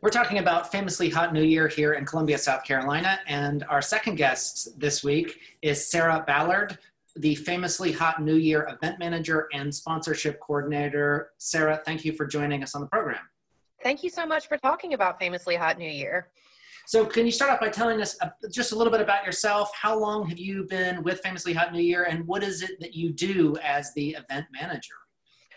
We're 0.00 0.11
talking 0.11 0.38
about 0.38 0.71
Famously 0.73 1.11
Hot 1.11 1.33
New 1.33 1.45
Year 1.45 1.69
here 1.69 1.92
in 1.92 2.04
Columbia, 2.04 2.37
South 2.37 2.64
Carolina, 2.64 3.21
and 3.28 3.62
our 3.69 3.81
second 3.81 4.16
guest 4.16 4.81
this 4.81 5.04
week 5.04 5.38
is 5.62 5.87
Sarah 5.87 6.25
Ballard, 6.26 6.76
the 7.14 7.37
Famously 7.37 7.92
Hot 7.92 8.21
New 8.21 8.35
Year 8.35 8.69
event 8.69 8.99
manager 8.99 9.47
and 9.52 9.73
sponsorship 9.73 10.40
coordinator. 10.40 11.31
Sarah, 11.38 11.81
thank 11.85 12.04
you 12.04 12.12
for 12.12 12.26
joining 12.26 12.64
us 12.64 12.75
on 12.75 12.81
the 12.81 12.88
program. 12.88 13.21
Thank 13.83 14.02
you 14.02 14.11
so 14.11 14.26
much 14.26 14.49
for 14.49 14.59
talking 14.59 14.95
about 14.95 15.21
Famously 15.21 15.54
Hot 15.54 15.78
New 15.78 15.90
Year. 15.90 16.26
So, 16.92 17.06
can 17.06 17.25
you 17.25 17.32
start 17.32 17.50
off 17.50 17.58
by 17.58 17.70
telling 17.70 18.02
us 18.02 18.18
just 18.50 18.72
a 18.72 18.76
little 18.76 18.90
bit 18.90 19.00
about 19.00 19.25
yourself? 19.25 19.70
How 19.75 19.99
long 19.99 20.28
have 20.28 20.38
you 20.38 20.64
been 20.64 21.02
with 21.02 21.20
Famously 21.20 21.54
Hot 21.54 21.72
New 21.72 21.80
Year, 21.80 22.02
and 22.02 22.26
what 22.26 22.42
is 22.42 22.61
it 22.61 22.78
that 22.80 22.92
you 22.94 23.14
do 23.14 23.56
as 23.62 23.94
the 23.94 24.11
event 24.11 24.44
manager 24.52 24.92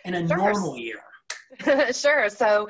in 0.05 0.13
a 0.13 0.25
sure. 0.25 0.37
normal 0.37 0.77
year? 0.77 1.01
sure. 1.91 2.29
So, 2.29 2.69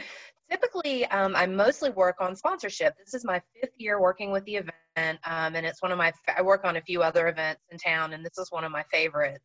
typically, 0.55 1.05
um, 1.07 1.35
I 1.35 1.45
mostly 1.45 1.89
work 1.89 2.17
on 2.19 2.35
sponsorship. 2.35 2.95
This 2.97 3.13
is 3.13 3.25
my 3.25 3.41
fifth 3.59 3.73
year 3.77 4.01
working 4.01 4.31
with 4.31 4.45
the 4.45 4.55
event, 4.55 5.19
um, 5.25 5.55
and 5.55 5.65
it's 5.65 5.81
one 5.81 5.91
of 5.91 5.97
my. 5.97 6.13
I 6.35 6.41
work 6.41 6.63
on 6.63 6.77
a 6.77 6.81
few 6.81 7.01
other 7.03 7.27
events 7.27 7.61
in 7.71 7.77
town, 7.77 8.13
and 8.13 8.25
this 8.25 8.37
is 8.37 8.51
one 8.51 8.63
of 8.63 8.71
my 8.71 8.83
favorites. 8.91 9.43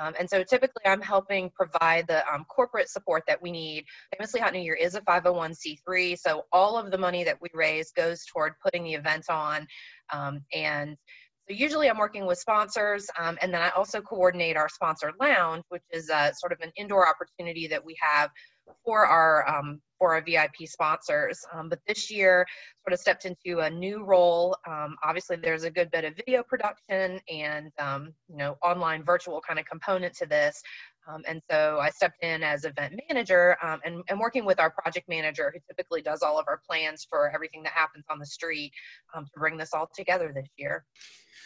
Um, 0.00 0.14
and 0.18 0.28
so 0.28 0.42
typically 0.42 0.82
I'm 0.86 1.00
helping 1.00 1.50
provide 1.50 2.06
the 2.06 2.26
um, 2.32 2.44
corporate 2.44 2.88
support 2.88 3.24
that 3.28 3.40
we 3.40 3.50
need. 3.50 3.84
Famously 4.16 4.40
Hot 4.40 4.52
New 4.52 4.60
Year 4.60 4.74
is 4.74 4.94
a 4.94 5.00
501c3, 5.02 6.18
so 6.18 6.44
all 6.52 6.78
of 6.78 6.90
the 6.90 6.98
money 6.98 7.24
that 7.24 7.38
we 7.40 7.48
raise 7.54 7.92
goes 7.92 8.24
toward 8.24 8.52
putting 8.62 8.84
the 8.84 8.94
event 8.94 9.26
on. 9.28 9.66
Um, 10.12 10.40
and 10.54 10.96
so 11.48 11.54
usually 11.54 11.88
I'm 11.88 11.98
working 11.98 12.26
with 12.26 12.38
sponsors, 12.38 13.08
um, 13.18 13.38
and 13.40 13.54
then 13.54 13.62
I 13.62 13.70
also 13.70 14.00
coordinate 14.00 14.56
our 14.56 14.68
sponsor 14.68 15.12
lounge, 15.20 15.64
which 15.68 15.84
is 15.92 16.10
a, 16.10 16.32
sort 16.36 16.52
of 16.52 16.58
an 16.60 16.72
indoor 16.76 17.08
opportunity 17.08 17.66
that 17.68 17.84
we 17.84 17.96
have 18.00 18.30
for 18.84 19.06
our 19.06 19.48
um, 19.48 19.80
for 19.98 20.14
our 20.14 20.20
VIP 20.20 20.66
sponsors. 20.66 21.40
Um, 21.54 21.68
but 21.68 21.78
this 21.86 22.10
year, 22.10 22.46
sort 22.84 22.92
of 22.92 23.00
stepped 23.00 23.24
into 23.24 23.60
a 23.60 23.70
new 23.70 24.04
role. 24.04 24.56
Um, 24.68 24.96
obviously, 25.02 25.36
there's 25.36 25.64
a 25.64 25.70
good 25.70 25.90
bit 25.90 26.04
of 26.04 26.14
video 26.16 26.42
production 26.42 27.20
and 27.32 27.70
um, 27.78 28.12
you 28.28 28.36
know 28.36 28.56
online 28.62 29.04
virtual 29.04 29.40
kind 29.46 29.58
of 29.58 29.66
component 29.66 30.14
to 30.16 30.26
this. 30.26 30.62
Um, 31.08 31.22
and 31.28 31.40
so 31.50 31.78
I 31.80 31.90
stepped 31.90 32.22
in 32.22 32.42
as 32.42 32.64
event 32.64 33.00
manager 33.08 33.56
um, 33.62 33.80
and, 33.84 34.02
and 34.08 34.18
working 34.18 34.44
with 34.44 34.58
our 34.58 34.70
project 34.70 35.08
manager, 35.08 35.52
who 35.54 35.60
typically 35.68 36.02
does 36.02 36.22
all 36.22 36.38
of 36.38 36.46
our 36.48 36.60
plans 36.68 37.06
for 37.08 37.30
everything 37.34 37.62
that 37.62 37.72
happens 37.72 38.04
on 38.10 38.18
the 38.18 38.26
street, 38.26 38.72
um, 39.14 39.24
to 39.24 39.38
bring 39.38 39.56
this 39.56 39.72
all 39.72 39.88
together 39.94 40.32
this 40.34 40.48
year. 40.56 40.84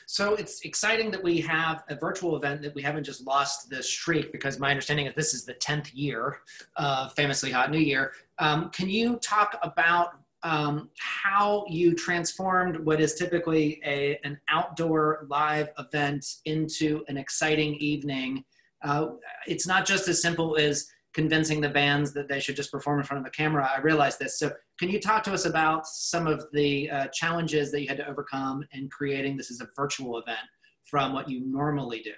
So 0.06 0.34
it's 0.34 0.62
exciting 0.62 1.10
that 1.12 1.22
we 1.22 1.40
have 1.42 1.84
a 1.88 1.94
virtual 1.94 2.36
event 2.36 2.62
that 2.62 2.74
we 2.74 2.82
haven't 2.82 3.04
just 3.04 3.26
lost 3.26 3.70
the 3.70 3.82
streak 3.82 4.32
because 4.32 4.58
my 4.58 4.70
understanding 4.70 5.06
is 5.06 5.14
this 5.14 5.34
is 5.34 5.44
the 5.44 5.54
10th 5.54 5.90
year 5.92 6.38
of 6.76 7.12
Famously 7.12 7.50
Hot 7.52 7.70
New 7.70 7.78
Year. 7.78 8.12
Um, 8.38 8.70
can 8.70 8.88
you 8.88 9.18
talk 9.18 9.58
about 9.62 10.14
um, 10.42 10.88
how 10.98 11.64
you 11.68 11.94
transformed 11.94 12.78
what 12.80 13.00
is 13.00 13.14
typically 13.14 13.80
a, 13.84 14.18
an 14.24 14.40
outdoor 14.48 15.26
live 15.28 15.68
event 15.78 16.26
into 16.44 17.04
an 17.08 17.16
exciting 17.16 17.74
evening? 17.76 18.44
Uh, 18.82 19.10
it's 19.46 19.66
not 19.66 19.86
just 19.86 20.08
as 20.08 20.22
simple 20.22 20.56
as 20.56 20.86
convincing 21.12 21.60
the 21.60 21.68
bands 21.68 22.12
that 22.12 22.28
they 22.28 22.40
should 22.40 22.56
just 22.56 22.70
perform 22.70 23.00
in 23.00 23.04
front 23.04 23.18
of 23.18 23.24
the 23.24 23.36
camera. 23.36 23.68
I 23.74 23.80
realize 23.80 24.16
this. 24.16 24.38
So, 24.38 24.52
can 24.78 24.88
you 24.88 25.00
talk 25.00 25.22
to 25.24 25.32
us 25.32 25.44
about 25.44 25.86
some 25.86 26.26
of 26.26 26.46
the 26.52 26.90
uh, 26.90 27.06
challenges 27.08 27.70
that 27.72 27.82
you 27.82 27.88
had 27.88 27.98
to 27.98 28.08
overcome 28.08 28.64
in 28.72 28.88
creating 28.88 29.36
this 29.36 29.50
as 29.50 29.60
a 29.60 29.68
virtual 29.76 30.18
event 30.18 30.38
from 30.84 31.12
what 31.12 31.28
you 31.28 31.40
normally 31.44 32.00
do? 32.00 32.12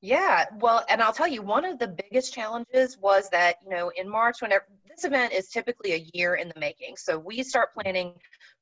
Yeah, 0.00 0.44
well, 0.60 0.84
and 0.88 1.02
I'll 1.02 1.12
tell 1.12 1.26
you, 1.26 1.42
one 1.42 1.64
of 1.64 1.78
the 1.78 1.88
biggest 1.88 2.32
challenges 2.32 2.98
was 2.98 3.28
that, 3.30 3.56
you 3.64 3.70
know, 3.70 3.90
in 3.96 4.08
March, 4.08 4.42
whenever 4.42 4.66
this 4.88 5.04
event 5.04 5.32
is 5.32 5.48
typically 5.48 5.92
a 5.92 6.06
year 6.14 6.34
in 6.34 6.48
the 6.48 6.60
making. 6.60 6.96
So 6.96 7.18
we 7.18 7.42
start 7.42 7.74
planning 7.74 8.14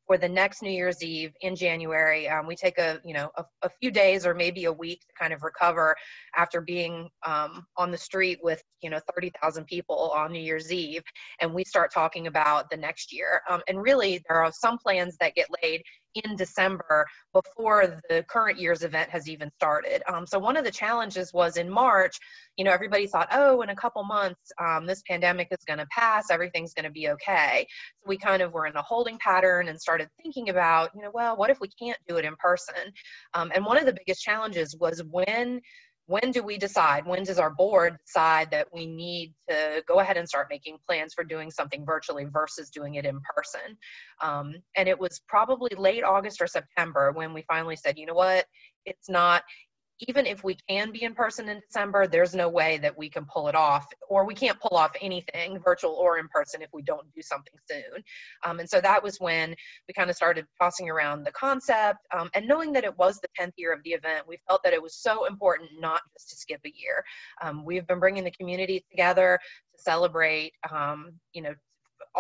for 0.07 0.19
the 0.19 0.29
next 0.29 0.63
New 0.63 0.71
Year's 0.71 1.03
Eve 1.03 1.33
in 1.41 1.57
January. 1.57 2.29
Um, 2.29 2.47
we 2.47 2.57
take 2.57 2.79
a 2.79 3.01
you 3.05 3.15
know 3.15 3.31
a, 3.37 3.45
a, 3.63 3.71
few 3.81 3.91
days 3.91 4.27
or 4.27 4.35
maybe 4.35 4.65
a 4.65 4.73
week 4.73 5.01
to 5.01 5.15
kind 5.19 5.33
of 5.33 5.43
recover 5.43 5.97
after 6.37 6.61
being 6.61 7.09
um, 7.27 7.67
on 7.77 7.91
the 7.91 7.99
street 7.99 8.39
with 8.43 8.63
you 8.83 8.91
know 8.91 9.01
30,000 9.15 9.65
people 9.67 10.13
on 10.15 10.33
New 10.33 10.41
Year's 10.41 10.73
Eve, 10.73 11.03
and 11.41 11.53
we 11.53 11.65
start 11.65 11.93
talking 11.93 12.27
about 12.27 12.71
the 12.71 12.77
next 12.77 13.13
year. 13.13 13.41
Um, 13.49 13.61
and 13.69 13.81
really, 13.81 14.23
there 14.29 14.43
are 14.43 14.53
some 14.53 14.79
plans 14.79 15.17
that 15.21 15.35
get 15.35 15.49
laid 15.63 15.83
in 16.15 16.37
December 16.37 17.07
before 17.33 18.01
the 18.09 18.23
current 18.29 18.59
year's 18.59 18.83
event 18.83 19.11
has 19.11 19.29
even 19.29 19.51
started. 19.57 20.03
Um, 20.13 20.27
so 20.27 20.39
one 20.39 20.57
of 20.57 20.65
the 20.65 20.71
challenges 20.71 21.33
was 21.33 21.57
in 21.57 21.69
March, 21.69 22.19
you 22.57 22.65
know, 22.65 22.71
everybody 22.71 23.07
thought, 23.07 23.29
oh, 23.33 23.63
in 23.63 23.71
a 23.71 23.77
couple 23.77 24.03
months, 24.05 24.53
um, 24.61 24.87
this 24.87 25.03
pandemic 25.09 25.49
is 25.51 25.65
going 25.67 25.79
to 25.79 25.87
pass, 25.87 26.31
everything's 26.31 26.75
going 26.75 26.85
to 26.85 26.91
be 26.91 27.09
okay. 27.11 27.67
So 28.01 28.09
we 28.09 28.17
kind 28.17 28.43
of 28.43 28.53
were 28.53 28.67
in 28.67 28.77
a 28.77 28.83
holding 28.83 29.19
pattern 29.19 29.69
and 29.69 29.81
started 29.81 30.09
thinking 30.23 30.51
about, 30.51 30.91
you 30.95 31.03
know, 31.03 31.11
well, 31.13 31.37
what 31.37 31.51
if 31.51 31.61
we 31.61 31.69
can't 31.69 31.99
do 32.07 32.17
it 32.17 32.25
in 32.25 32.37
person? 32.37 32.93
Um, 33.35 33.51
and 33.55 33.65
one 33.65 33.79
of 33.79 33.87
the 33.87 33.95
biggest 33.95 34.23
challenges 34.23 34.77
was 34.79 35.03
when 35.11 35.61
when 36.07 36.31
do 36.31 36.43
we 36.43 36.59
decide 36.59 37.07
when 37.07 37.25
does 37.25 37.39
our 37.39 37.51
board 37.51 37.97
decide 38.07 38.51
that 38.51 38.69
we 38.73 38.87
need 38.87 39.33
to 39.49 39.83
go 39.89 40.01
ahead 40.01 40.17
and 40.17 40.29
start 40.29 40.49
making 40.51 40.77
plans 40.87 41.15
for 41.15 41.25
doing 41.25 41.51
something 41.51 41.85
virtually 41.85 42.27
versus 42.31 42.71
doing 42.71 42.97
it 42.97 43.07
in 43.07 43.21
person? 43.35 43.77
Um, 44.21 44.55
and 44.77 44.89
it 44.89 44.99
was 44.99 45.23
probably 45.29 45.71
late 45.77 46.05
august 46.05 46.41
or 46.41 46.47
september 46.47 47.13
when 47.13 47.33
we 47.33 47.45
finally 47.49 47.77
said 47.77 47.99
you 47.99 48.07
know 48.07 48.15
what? 48.15 48.45
It's 48.85 49.09
not 49.09 49.43
even 50.01 50.27
if 50.27 50.43
we 50.43 50.57
can 50.69 50.91
be 50.91 51.05
in 51.05 51.15
person 51.15 51.49
in 51.49 51.61
December, 51.61 52.07
there's 52.07 52.35
no 52.35 52.49
way 52.49 52.79
that 52.79 52.97
we 52.97 53.09
can 53.09 53.25
pull 53.25 53.49
it 53.49 53.55
off, 53.55 53.87
or 54.09 54.27
we 54.27 54.35
can't 54.35 54.59
pull 54.61 54.77
off 54.77 54.93
anything, 55.01 55.59
virtual 55.65 55.93
or 55.93 56.19
in 56.19 56.29
person, 56.29 56.63
if 56.63 56.71
we 56.73 56.83
don't 56.83 57.07
do 57.15 57.23
something 57.23 57.55
soon. 57.71 58.03
Um, 58.45 58.59
and 58.61 58.69
so 58.69 58.81
that 58.81 59.03
was 59.03 59.19
when 59.19 59.55
we 59.89 59.95
kind 59.95 60.11
of 60.11 60.17
started 60.17 60.47
tossing 60.61 60.91
around 60.91 61.25
the 61.25 61.33
concept. 61.33 62.01
Um, 62.17 62.29
and 62.35 62.47
knowing 62.47 62.73
that 62.73 62.85
it 62.85 62.97
was 62.99 63.21
the 63.21 63.29
10th 63.41 63.53
year 63.57 63.73
of 63.73 63.83
the 63.85 63.91
event, 63.91 64.27
we 64.27 64.39
felt 64.49 64.63
that 64.65 64.73
it 64.73 64.83
was 64.83 64.97
so 64.97 65.27
important 65.27 65.71
not 65.79 66.01
just 66.17 66.31
to 66.31 66.37
skip 66.37 66.61
a 66.65 66.73
year. 66.75 67.05
Um, 67.43 67.65
we've 67.65 67.87
been 67.87 68.01
bringing 68.01 68.25
the 68.25 68.33
community 68.33 68.85
together 68.91 69.39
to 69.77 69.83
celebrate, 69.83 70.53
um, 70.71 71.13
you 71.33 71.43
know, 71.43 71.55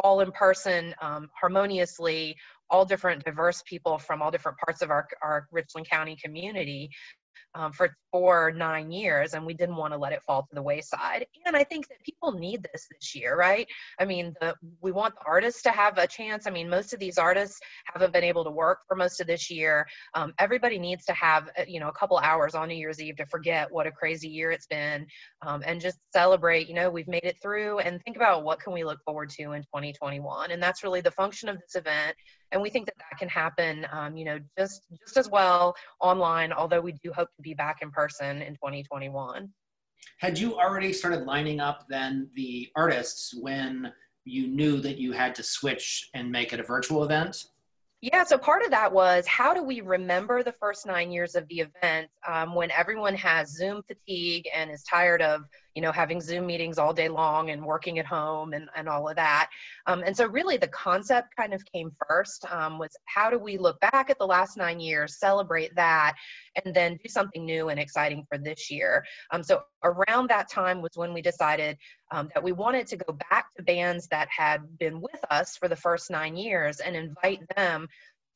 all 0.02 0.21
in 0.21 0.33
person, 0.33 0.95
um, 1.00 1.28
harmoniously, 1.40 2.37
all 2.71 2.85
different 2.85 3.25
diverse 3.25 3.62
people 3.66 3.99
from 3.99 4.23
all 4.23 4.31
different 4.31 4.59
parts 4.59 4.83
of 4.83 4.90
our, 4.90 5.07
our 5.23 5.47
Richland 5.52 5.88
County 5.88 6.16
community 6.23 6.90
um, 7.55 7.73
for 7.73 7.97
for 8.11 8.53
nine 8.53 8.91
years, 8.91 9.35
and 9.35 9.45
we 9.45 9.55
didn't 9.55 9.76
want 9.76 9.93
to 9.93 9.99
let 9.99 10.12
it 10.12 10.23
fall 10.23 10.43
to 10.43 10.55
the 10.55 10.62
wayside. 10.62 11.26
And 11.47 11.57
I 11.57 11.64
think 11.64 11.88
that 11.88 11.99
people 12.25 12.38
need 12.38 12.66
this 12.73 12.87
this 12.90 13.14
year, 13.14 13.37
right? 13.37 13.66
I 13.99 14.04
mean, 14.04 14.35
the, 14.40 14.54
we 14.81 14.93
want 14.93 15.14
the 15.14 15.26
artists 15.26 15.62
to 15.62 15.71
have 15.71 15.99
a 15.99 16.07
chance. 16.07 16.47
I 16.47 16.50
mean, 16.50 16.69
most 16.69 16.93
of 16.93 17.00
these 17.00 17.19
artists 17.19 17.59
haven't 17.93 18.12
been 18.12 18.25
able 18.25 18.45
to 18.45 18.50
work 18.50 18.78
for 18.88 18.97
most 18.97 19.21
of 19.21 19.26
this 19.26 19.50
year. 19.50 19.87
Um, 20.14 20.33
everybody 20.38 20.78
needs 20.78 21.04
to 21.07 21.12
have 21.12 21.50
uh, 21.59 21.64
you 21.66 21.81
know 21.81 21.88
a 21.88 21.93
couple 21.93 22.19
hours 22.19 22.54
on 22.54 22.69
New 22.69 22.76
Year's 22.76 23.00
Eve 23.00 23.16
to 23.16 23.26
forget 23.26 23.69
what 23.71 23.87
a 23.87 23.93
crazy 23.93 24.28
year 24.28 24.50
it's 24.50 24.66
been, 24.66 25.07
um, 25.43 25.62
and 25.66 25.81
just 25.81 25.99
celebrate. 26.12 26.69
You 26.69 26.75
know, 26.75 26.90
we've 26.90 27.09
made 27.09 27.25
it 27.25 27.37
through, 27.43 27.81
and 27.81 28.00
think 28.02 28.16
about 28.16 28.45
what 28.45 28.61
can 28.61 28.73
we 28.73 28.85
look 28.85 29.00
forward 29.04 29.31
to 29.31 29.52
in 29.52 29.62
2021. 29.62 30.50
And 30.50 30.62
that's 30.62 30.83
really 30.83 31.00
the 31.00 31.11
function 31.11 31.49
of 31.49 31.57
this 31.57 31.75
event 31.75 32.16
and 32.52 32.62
we 32.62 32.71
think 32.71 32.87
that 32.87 32.95
that 32.99 33.19
can 33.19 33.28
happen 33.28 33.87
um, 33.90 34.16
you 34.16 34.25
know 34.25 34.38
just 34.57 34.83
just 35.00 35.16
as 35.16 35.28
well 35.28 35.75
online 36.00 36.52
although 36.52 36.81
we 36.81 36.93
do 37.02 37.11
hope 37.12 37.28
to 37.35 37.43
be 37.43 37.54
back 37.54 37.78
in 37.83 37.90
person 37.90 38.43
in 38.43 38.52
2021 38.54 39.50
had 40.18 40.38
you 40.38 40.58
already 40.58 40.92
started 40.92 41.25
lining 41.25 41.61
up 41.61 41.87
then 41.88 42.28
the 42.34 42.68
artists 42.76 43.34
when 43.34 43.92
you 44.25 44.46
knew 44.46 44.80
that 44.80 44.99
you 44.99 45.12
had 45.12 45.34
to 45.34 45.42
switch 45.42 46.11
and 46.14 46.30
make 46.30 46.52
it 46.52 46.61
a 46.61 46.62
virtual 46.62 47.04
event? 47.04 47.44
Yeah, 48.00 48.25
so 48.25 48.37
part 48.37 48.62
of 48.62 48.70
that 48.70 48.92
was 48.92 49.26
how 49.26 49.54
do 49.54 49.62
we 49.62 49.80
remember 49.80 50.42
the 50.42 50.54
first 50.61 50.84
nine 50.87 51.11
years 51.11 51.34
of 51.34 51.49
the 51.49 51.61
event 51.61 52.11
um, 52.28 52.54
when 52.54 52.70
everyone 52.70 53.14
has 53.14 53.56
Zoom 53.56 53.82
fatigue 53.87 54.46
and 54.54 54.70
is 54.70 54.82
tired 54.82 55.23
of 55.23 55.42
you 55.75 55.83
know, 55.83 55.93
having 55.93 56.21
Zoom 56.21 56.47
meetings 56.47 56.78
all 56.78 56.93
day 56.93 57.09
long 57.09 57.50
and 57.50 57.64
working 57.64 57.99
at 57.99 58.07
home 58.07 58.52
and, 58.52 58.69
and 58.76 58.88
all 58.88 59.09
of 59.09 59.16
that. 59.16 59.50
Um, 59.87 60.02
and 60.07 60.16
so 60.16 60.26
really 60.26 60.57
the 60.57 60.69
concept 60.69 61.35
kind 61.37 61.52
of 61.52 61.64
came 61.64 61.90
first 62.09 62.45
um, 62.50 62.78
was 62.78 62.97
how 63.07 63.28
do 63.31 63.38
we 63.38 63.59
look 63.59 63.81
back 63.81 64.09
at 64.11 64.19
the 64.19 64.26
last 64.26 64.57
nine 64.57 64.81
years, 64.81 65.19
celebrate 65.19 65.75
that, 65.75 66.14
and 66.64 66.75
then 66.75 66.99
do 67.02 67.09
something 67.09 67.45
new 67.45 67.69
and 67.69 67.81
exciting 67.81 68.25
for 68.28 68.38
this 68.38 68.71
year. 68.71 69.04
Um, 69.33 69.43
so 69.43 69.62
around 69.83 70.31
that 70.31 70.50
time 70.50 70.81
was 70.81 70.93
when 70.95 71.12
we 71.12 71.23
decided 71.23 71.76
um, 72.12 72.28
that 72.35 72.43
we 72.43 72.52
wanted 72.52 72.87
to 72.88 72.97
go 72.97 73.19
back 73.31 73.47
to 73.57 73.62
bands 73.62 74.07
that 74.09 74.28
had 74.35 74.78
been 74.78 75.00
with 75.00 75.21
us 75.31 75.57
for 75.57 75.69
the 75.69 75.76
first 75.76 76.11
nine 76.11 76.37
years 76.37 76.81
and 76.81 76.95
invite 76.95 77.40
them 77.57 77.88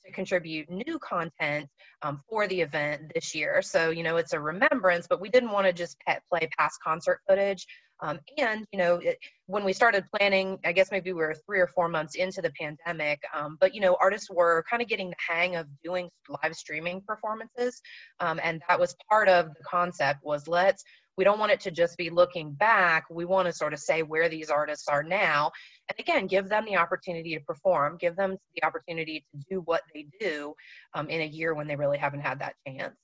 to 0.09 0.15
contribute 0.15 0.69
new 0.71 0.99
content 0.99 1.69
um, 2.03 2.21
for 2.29 2.47
the 2.49 2.61
event 2.61 3.13
this 3.15 3.35
year. 3.35 3.63
So, 3.63 3.91
you 3.91 4.03
know, 4.03 4.17
it's 4.17 4.33
a 4.33 4.41
remembrance, 4.41 5.07
but 5.09 5.21
we 5.21 5.29
didn't 5.29 5.51
want 5.51 5.67
to 5.67 5.73
just 5.73 5.99
pet 6.01 6.23
play 6.31 6.49
past 6.59 6.81
concert 6.83 7.21
footage. 7.29 7.67
Um, 8.01 8.21
and, 8.37 8.65
you 8.73 8.79
know, 8.79 8.97
it, 8.97 9.19
when 9.47 9.65
we 9.65 9.73
started 9.73 10.05
planning, 10.15 10.59
I 10.65 10.71
guess 10.71 10.93
maybe 10.93 11.13
we 11.13 11.21
were 11.21 11.35
three 11.47 11.59
or 11.59 11.67
four 11.67 11.89
months 11.89 12.15
into 12.15 12.41
the 12.41 12.53
pandemic, 12.53 13.21
um, 13.35 13.59
but, 13.61 13.75
you 13.75 13.81
know, 13.81 13.97
artists 14.01 14.31
were 14.31 14.65
kind 14.71 14.81
of 14.81 14.89
getting 14.89 15.11
the 15.11 15.17
hang 15.19 15.57
of 15.57 15.67
doing 15.83 16.09
live 16.29 16.55
streaming 16.55 17.01
performances. 17.01 17.81
Um, 18.21 18.39
and 18.43 18.63
that 18.69 18.79
was 18.79 18.95
part 19.11 19.29
of 19.29 19.49
the 19.49 19.65
concept 19.65 20.21
was 20.23 20.47
let's, 20.47 20.85
we 21.19 21.25
don't 21.25 21.41
want 21.41 21.51
it 21.51 21.59
to 21.59 21.73
just 21.73 21.99
be 21.99 22.11
looking 22.11 22.53
back. 22.53 23.05
We 23.11 23.25
want 23.25 23.47
to 23.47 23.53
sort 23.53 23.73
of 23.73 23.81
say 23.81 24.03
where 24.03 24.29
these 24.29 24.51
artists 24.51 24.87
are 24.87 25.03
now. 25.03 25.51
And 25.89 25.99
again, 25.99 26.29
give 26.29 26.49
them 26.49 26.65
the 26.65 26.77
opportunity 26.77 27.35
to 27.35 27.41
perform, 27.41 27.99
give 28.01 28.15
them 28.15 28.37
the 28.55 28.65
opportunity 28.65 29.27
to 29.33 29.45
do 29.51 29.63
what 29.65 29.83
they 29.93 30.07
do 30.21 30.55
um, 30.95 31.11
in 31.11 31.21
a 31.21 31.27
year 31.27 31.55
when 31.55 31.67
they 31.67 31.75
really 31.75 31.99
haven't 31.99 32.21
had 32.21 32.39
that 32.39 32.55
chance. 32.67 32.95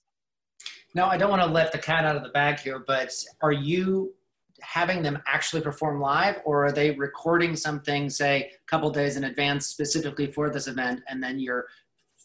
Now, 0.94 1.08
I 1.08 1.18
don't 1.18 1.28
want 1.28 1.42
to 1.42 1.48
let 1.48 1.72
the 1.72 1.78
cat 1.78 2.04
out 2.04 2.14
of 2.14 2.22
the 2.22 2.28
bag 2.28 2.60
here, 2.60 2.84
but 2.86 3.12
are 3.42 3.52
you 3.52 4.14
having 4.60 5.02
them 5.02 5.20
actually 5.26 5.62
perform 5.62 6.00
live 6.00 6.40
or 6.44 6.64
are 6.64 6.72
they 6.72 6.92
recording 6.92 7.56
something, 7.56 8.08
say, 8.08 8.42
a 8.42 8.70
couple 8.70 8.88
days 8.90 9.16
in 9.16 9.24
advance 9.24 9.66
specifically 9.66 10.28
for 10.28 10.50
this 10.50 10.68
event, 10.68 11.02
and 11.08 11.20
then 11.20 11.40
you're 11.40 11.66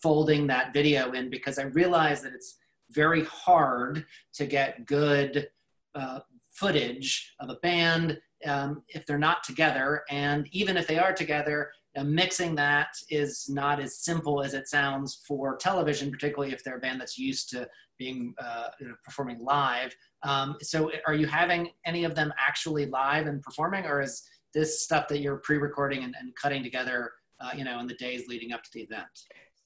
folding 0.03 0.46
that 0.46 0.72
video 0.72 1.13
in? 1.13 1.31
Because 1.31 1.58
I 1.58 1.63
realize 1.63 2.22
that 2.22 2.34
it's 2.34 2.58
very 2.91 3.24
hard 3.25 4.05
to 4.34 4.46
get 4.46 4.86
good 4.86 5.50
uh, 5.96 6.19
footage 6.51 7.34
of 7.39 7.50
a 7.50 7.55
band 7.55 8.19
um, 8.46 8.84
if 8.89 9.05
they're 9.05 9.17
not 9.17 9.43
together. 9.43 10.03
And 10.10 10.48
even 10.51 10.77
if 10.77 10.88
they 10.88 10.98
are 10.98 11.13
together, 11.13 11.72
uh, 11.98 12.03
mixing 12.03 12.55
that 12.55 12.89
is 13.10 13.50
not 13.50 13.79
as 13.79 14.00
simple 14.03 14.43
as 14.43 14.53
it 14.53 14.67
sounds 14.67 15.22
for 15.27 15.58
television, 15.58 16.12
particularly 16.12 16.53
if 16.53 16.63
they're 16.63 16.77
a 16.77 16.79
band 16.79 17.01
that's 17.01 17.17
used 17.17 17.50
to 17.50 17.67
being 17.98 18.34
uh, 18.41 18.67
you 18.79 18.88
know, 18.88 18.96
performing 19.03 19.39
live. 19.43 19.96
Um, 20.24 20.55
so, 20.62 20.91
are 21.08 21.15
you 21.15 21.27
having 21.27 21.69
any 21.86 22.03
of 22.03 22.15
them 22.15 22.31
actually 22.39 22.86
live 22.86 23.27
and 23.27 23.41
performing, 23.41 23.86
or 23.86 24.01
is 24.01 24.24
this 24.53 24.84
stuff 24.84 25.08
that 25.10 25.19
you're 25.19 25.38
pre-recording 25.38 26.03
and, 26.03 26.15
and 26.19 26.34
cutting 26.36 26.63
together, 26.63 27.12
uh, 27.41 27.51
you 27.55 27.63
know, 27.63 27.79
in 27.79 27.88
the 27.88 27.96
days 27.96 28.27
leading 28.27 28.53
up 28.53 28.63
to 28.63 28.69
the 28.74 28.81
event? 28.81 29.08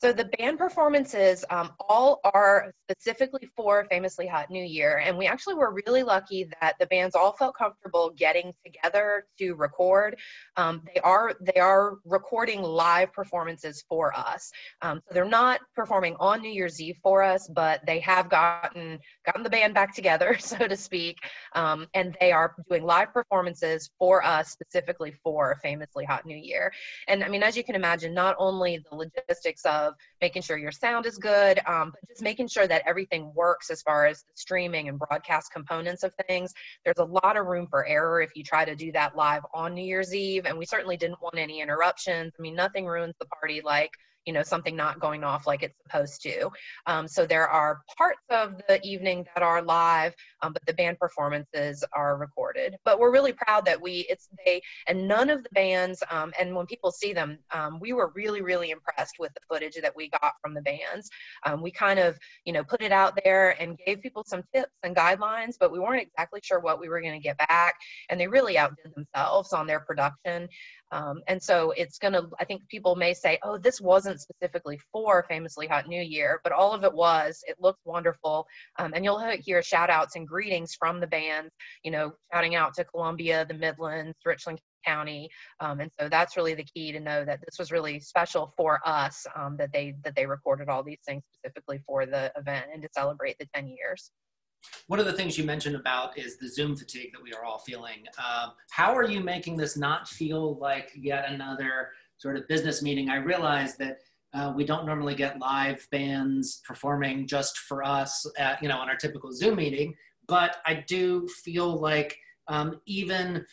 So 0.04 0.12
the 0.12 0.26
band 0.38 0.58
performances 0.58 1.46
um, 1.50 1.72
all 1.80 2.20
are 2.26 2.74
specifically 2.92 3.48
for 3.56 3.88
Famously 3.90 4.28
Hot 4.28 4.50
New 4.50 4.62
Year, 4.62 4.98
and 4.98 5.18
we 5.18 5.28
actually 5.28 5.56
were 5.56 5.72
really 5.88 6.04
lucky 6.04 6.50
that 6.60 6.76
the 6.78 6.88
bands 6.88 7.16
all 7.16 7.32
felt 7.32 7.56
comfortable 7.56 8.10
getting 8.10 8.54
together 8.66 9.26
to 9.40 9.54
record. 9.54 10.18
Um, 10.58 10.82
they 10.94 11.00
are 11.00 11.36
they 11.40 11.58
are 11.62 12.00
recording 12.04 12.62
live 12.62 13.14
performances 13.14 13.86
for 13.88 14.14
us, 14.14 14.52
um, 14.82 15.02
so 15.08 15.14
they're 15.14 15.24
not 15.24 15.62
performing 15.74 16.18
on 16.20 16.42
New 16.42 16.52
Year's 16.52 16.82
Eve 16.82 16.98
for 17.02 17.24
us, 17.24 17.48
but 17.48 17.80
they 17.86 18.02
have 18.02 18.30
gotten 18.30 19.00
gotten 19.26 19.42
the 19.42 19.50
band 19.50 19.74
back 19.74 19.96
together, 19.96 20.38
so 20.40 20.68
to 20.68 20.76
speak, 20.76 21.16
um, 21.54 21.88
and 21.94 22.18
they 22.20 22.34
are 22.34 22.54
doing 22.68 22.84
live 22.84 23.14
performances 23.14 23.90
for 23.98 24.22
us 24.22 24.50
specifically 24.50 25.14
for 25.24 25.58
Famously 25.64 26.04
Hot 26.04 26.26
New 26.26 26.36
Year. 26.36 26.74
And 27.08 27.24
I 27.24 27.30
mean, 27.30 27.42
as 27.42 27.56
you 27.56 27.64
can 27.64 27.76
imagine, 27.76 28.14
not 28.14 28.36
only 28.38 28.84
the 28.90 28.98
logistics 28.98 29.64
of 29.64 29.93
of 29.94 30.00
making 30.22 30.42
sure 30.42 30.58
your 30.58 30.72
sound 30.72 31.06
is 31.06 31.18
good, 31.18 31.60
um, 31.68 31.92
but 31.92 32.08
just 32.10 32.22
making 32.22 32.48
sure 32.48 32.68
that 32.68 32.84
everything 32.86 33.32
works 33.36 33.70
as 33.70 33.82
far 33.82 34.06
as 34.06 34.22
the 34.24 34.34
streaming 34.36 34.90
and 34.90 35.00
broadcast 35.00 35.52
components 35.52 36.04
of 36.04 36.14
things. 36.28 36.54
There's 36.84 37.00
a 37.00 37.06
lot 37.06 37.38
of 37.38 37.46
room 37.46 37.68
for 37.70 37.86
error 37.86 38.22
if 38.22 38.32
you 38.36 38.44
try 38.44 38.66
to 38.66 38.76
do 38.76 38.92
that 38.92 39.16
live 39.16 39.44
on 39.54 39.74
New 39.74 39.86
Year's 39.86 40.14
Eve, 40.14 40.46
and 40.46 40.58
we 40.58 40.66
certainly 40.66 40.98
didn't 40.98 41.22
want 41.22 41.38
any 41.38 41.62
interruptions. 41.62 42.34
I 42.38 42.42
mean, 42.42 42.56
nothing 42.56 42.86
ruins 42.86 43.16
the 43.20 43.26
party 43.26 43.62
like 43.64 43.92
you 44.26 44.34
know 44.34 44.44
something 44.44 44.76
not 44.76 45.00
going 45.00 45.24
off 45.24 45.48
like 45.48 45.64
it's 45.64 45.76
supposed 45.84 46.22
to. 46.24 46.50
Um, 46.88 47.08
so 47.08 47.26
there 47.26 47.48
are 47.48 47.82
parts 47.98 48.22
of 48.30 48.62
the 48.68 48.80
evening 48.84 49.26
that 49.36 49.44
are 49.44 49.62
live 49.62 50.14
um, 50.42 50.54
but 50.54 50.66
the 50.66 50.74
band 50.74 51.00
performances 51.00 51.84
are 51.94 52.18
recorded. 52.18 52.76
But 52.86 53.00
we're 53.00 53.12
really 53.12 53.34
proud 53.34 53.66
that 53.66 53.82
we 53.82 54.06
it's 54.10 54.30
they 54.46 54.62
and 54.88 55.08
none 55.08 55.30
of 55.30 55.44
the 55.44 55.50
bands 55.54 56.04
um, 56.10 56.34
and 56.40 56.56
when 56.56 56.66
people 56.66 56.92
see 56.92 57.14
them 57.14 57.38
um, 57.52 57.80
we 57.80 57.94
were 57.94 58.12
really 58.16 58.42
really 58.42 58.72
impressed 58.72 59.16
with 59.20 59.34
the 59.34 59.42
footage 59.50 59.76
that 59.82 59.96
we 59.96 60.10
got 60.10 60.34
from 60.42 60.54
the 60.54 60.62
bands. 60.62 61.10
Um, 61.46 61.62
we 61.62 61.72
kind 61.72 62.00
of 62.00 62.18
you 62.46 62.54
know 62.54 62.64
put 62.64 62.82
it 62.82 62.92
out 62.92 63.18
there 63.24 63.62
and 63.62 63.78
gave 63.86 64.02
people 64.02 64.24
some 64.26 64.44
tips 64.54 64.72
and 64.84 64.96
guidelines 64.96 65.56
but 65.60 65.72
we 65.72 65.80
weren't 65.80 66.02
exactly 66.02 66.40
sure 66.44 66.60
what 66.60 66.80
we 66.80 66.90
were 66.90 67.02
going 67.02 67.14
to 67.14 67.20
get 67.20 67.38
back 67.38 67.76
and 68.10 68.20
they 68.20 68.28
really 68.28 68.58
outdid 68.58 68.94
themselves 68.96 69.54
on 69.54 69.68
their 69.68 69.80
production 69.80 70.48
um, 70.94 71.24
and 71.28 71.42
so 71.42 71.72
it's 71.76 71.98
going 71.98 72.14
to, 72.14 72.30
I 72.40 72.46
think 72.46 72.68
people 72.70 72.96
may 72.96 73.16
say, 73.16 73.40
oh, 73.42 73.58
this 73.58 73.82
wasn't 73.82 74.22
specifically 74.22 74.80
for 74.92 75.26
Famously 75.28 75.66
Hot 75.66 75.88
New 75.88 76.02
Year, 76.02 76.40
but 76.44 76.54
all 76.54 76.72
of 76.72 76.84
it 76.84 76.94
was. 76.94 77.44
It 77.48 77.56
looked 77.60 77.80
wonderful. 77.84 78.46
Um, 78.78 78.94
and 78.94 79.04
you'll 79.04 79.20
hear 79.42 79.64
shout 79.64 79.90
outs 79.90 80.16
and 80.16 80.28
greetings 80.28 80.76
from 80.76 81.00
the 81.00 81.08
bands, 81.08 81.52
you 81.84 81.90
know, 81.90 82.14
shouting 82.32 82.54
out 82.54 82.76
to 82.76 82.84
Columbia, 82.84 83.44
the 83.44 83.56
Midlands, 83.56 84.16
Richland 84.24 84.62
County. 84.86 85.32
Um, 85.60 85.80
and 85.80 85.90
so 86.00 86.10
that's 86.10 86.38
really 86.38 86.54
the 86.54 86.66
key 86.76 86.92
to 86.92 87.00
know 87.00 87.26
that 87.26 87.40
this 87.40 87.58
was 87.58 87.72
really 87.72 88.00
special 88.00 88.54
for 88.56 88.80
us 88.86 89.26
um, 89.36 89.58
that 89.58 89.74
they 89.74 89.96
that 90.04 90.16
they 90.16 90.28
recorded 90.28 90.70
all 90.70 90.84
these 90.84 91.02
things 91.08 91.24
specifically 91.34 91.80
for 91.88 92.06
the 92.06 92.32
event 92.38 92.68
and 92.72 92.84
to 92.84 92.90
celebrate 92.94 93.40
the 93.40 93.48
10 93.56 93.68
years. 93.68 94.12
One 94.88 95.00
of 95.00 95.06
the 95.06 95.14
things 95.14 95.38
you 95.38 95.44
mentioned 95.44 95.76
about 95.76 96.18
is 96.18 96.38
the 96.38 96.48
Zoom 96.48 96.76
fatigue 96.76 97.12
that 97.14 97.22
we 97.22 97.34
are 97.34 97.44
all 97.44 97.60
feeling. 97.60 98.06
Um, 98.18 98.52
how 98.70 98.96
are 98.96 99.06
you 99.06 99.22
making 99.22 99.58
this 99.58 99.78
not 99.78 100.08
feel 100.08 100.58
like 100.60 100.92
yet 100.96 101.30
another 101.30 101.90
sort 102.18 102.38
of 102.38 102.48
business 102.48 102.82
meeting? 102.82 103.10
I 103.10 103.18
realize 103.18 103.76
that 103.78 104.00
uh, 104.34 104.52
we 104.56 104.66
don't 104.66 104.86
normally 104.86 105.16
get 105.16 105.40
live 105.40 105.88
bands 105.92 106.62
performing 106.66 107.28
just 107.28 107.58
for 107.60 107.84
us, 107.84 108.26
at, 108.38 108.62
you 108.64 108.68
know, 108.68 108.78
on 108.78 108.90
our 108.90 108.96
typical 108.96 109.32
Zoom 109.32 109.56
meeting, 109.58 109.94
but 110.28 110.58
I 110.66 110.84
do 110.88 111.28
feel 111.28 111.80
like 111.80 112.18
um, 112.48 112.82
even 112.86 113.46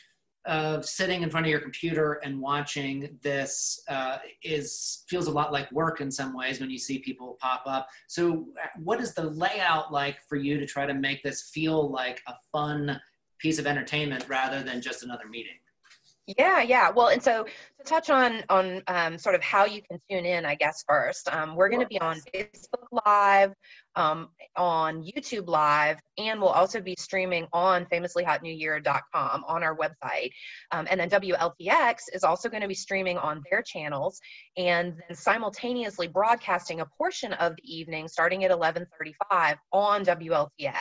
of 0.46 0.86
sitting 0.86 1.22
in 1.22 1.30
front 1.30 1.46
of 1.46 1.50
your 1.50 1.60
computer 1.60 2.14
and 2.24 2.40
watching 2.40 3.18
this 3.22 3.82
uh, 3.88 4.18
is 4.42 5.04
feels 5.08 5.26
a 5.26 5.30
lot 5.30 5.52
like 5.52 5.70
work 5.70 6.00
in 6.00 6.10
some 6.10 6.34
ways 6.34 6.60
when 6.60 6.70
you 6.70 6.78
see 6.78 6.98
people 6.98 7.36
pop 7.40 7.62
up. 7.66 7.88
So, 8.08 8.46
uh, 8.62 8.68
what 8.82 9.00
is 9.00 9.14
the 9.14 9.24
layout 9.24 9.92
like 9.92 10.18
for 10.28 10.36
you 10.36 10.58
to 10.58 10.66
try 10.66 10.86
to 10.86 10.94
make 10.94 11.22
this 11.22 11.50
feel 11.50 11.90
like 11.90 12.22
a 12.26 12.34
fun 12.52 13.00
piece 13.38 13.58
of 13.58 13.66
entertainment 13.66 14.26
rather 14.28 14.62
than 14.62 14.80
just 14.80 15.02
another 15.02 15.28
meeting? 15.28 15.58
Yeah, 16.26 16.62
yeah. 16.62 16.90
Well, 16.90 17.08
and 17.08 17.22
so 17.22 17.44
to 17.44 17.84
touch 17.84 18.10
on 18.10 18.42
on 18.48 18.82
um, 18.86 19.18
sort 19.18 19.34
of 19.34 19.42
how 19.42 19.64
you 19.64 19.82
can 19.82 20.00
tune 20.08 20.24
in, 20.24 20.44
I 20.44 20.54
guess 20.54 20.84
first, 20.86 21.28
um, 21.32 21.56
we're 21.56 21.68
going 21.68 21.80
to 21.80 21.88
be 21.88 22.00
on 22.00 22.20
Facebook 22.34 23.02
Live, 23.04 23.52
um, 23.96 24.28
on 24.56 25.02
YouTube 25.02 25.48
Live, 25.48 25.98
and 26.18 26.40
we'll 26.40 26.50
also 26.50 26.80
be 26.80 26.94
streaming 26.98 27.46
on 27.52 27.86
famouslyhotnewyear.com 27.86 29.44
on 29.46 29.62
our 29.62 29.76
website. 29.76 30.30
Um, 30.70 30.86
and 30.90 31.00
then 31.00 31.10
WLTX 31.10 31.94
is 32.12 32.22
also 32.22 32.48
going 32.48 32.62
to 32.62 32.68
be 32.68 32.74
streaming 32.74 33.18
on 33.18 33.42
their 33.50 33.62
channels 33.62 34.20
and 34.56 34.94
then 35.08 35.16
simultaneously 35.16 36.06
broadcasting 36.06 36.80
a 36.80 36.86
portion 36.86 37.32
of 37.34 37.56
the 37.56 37.62
evening 37.64 38.08
starting 38.08 38.44
at 38.44 38.50
11:35 38.50 39.56
on 39.72 40.04
WLTX. 40.04 40.74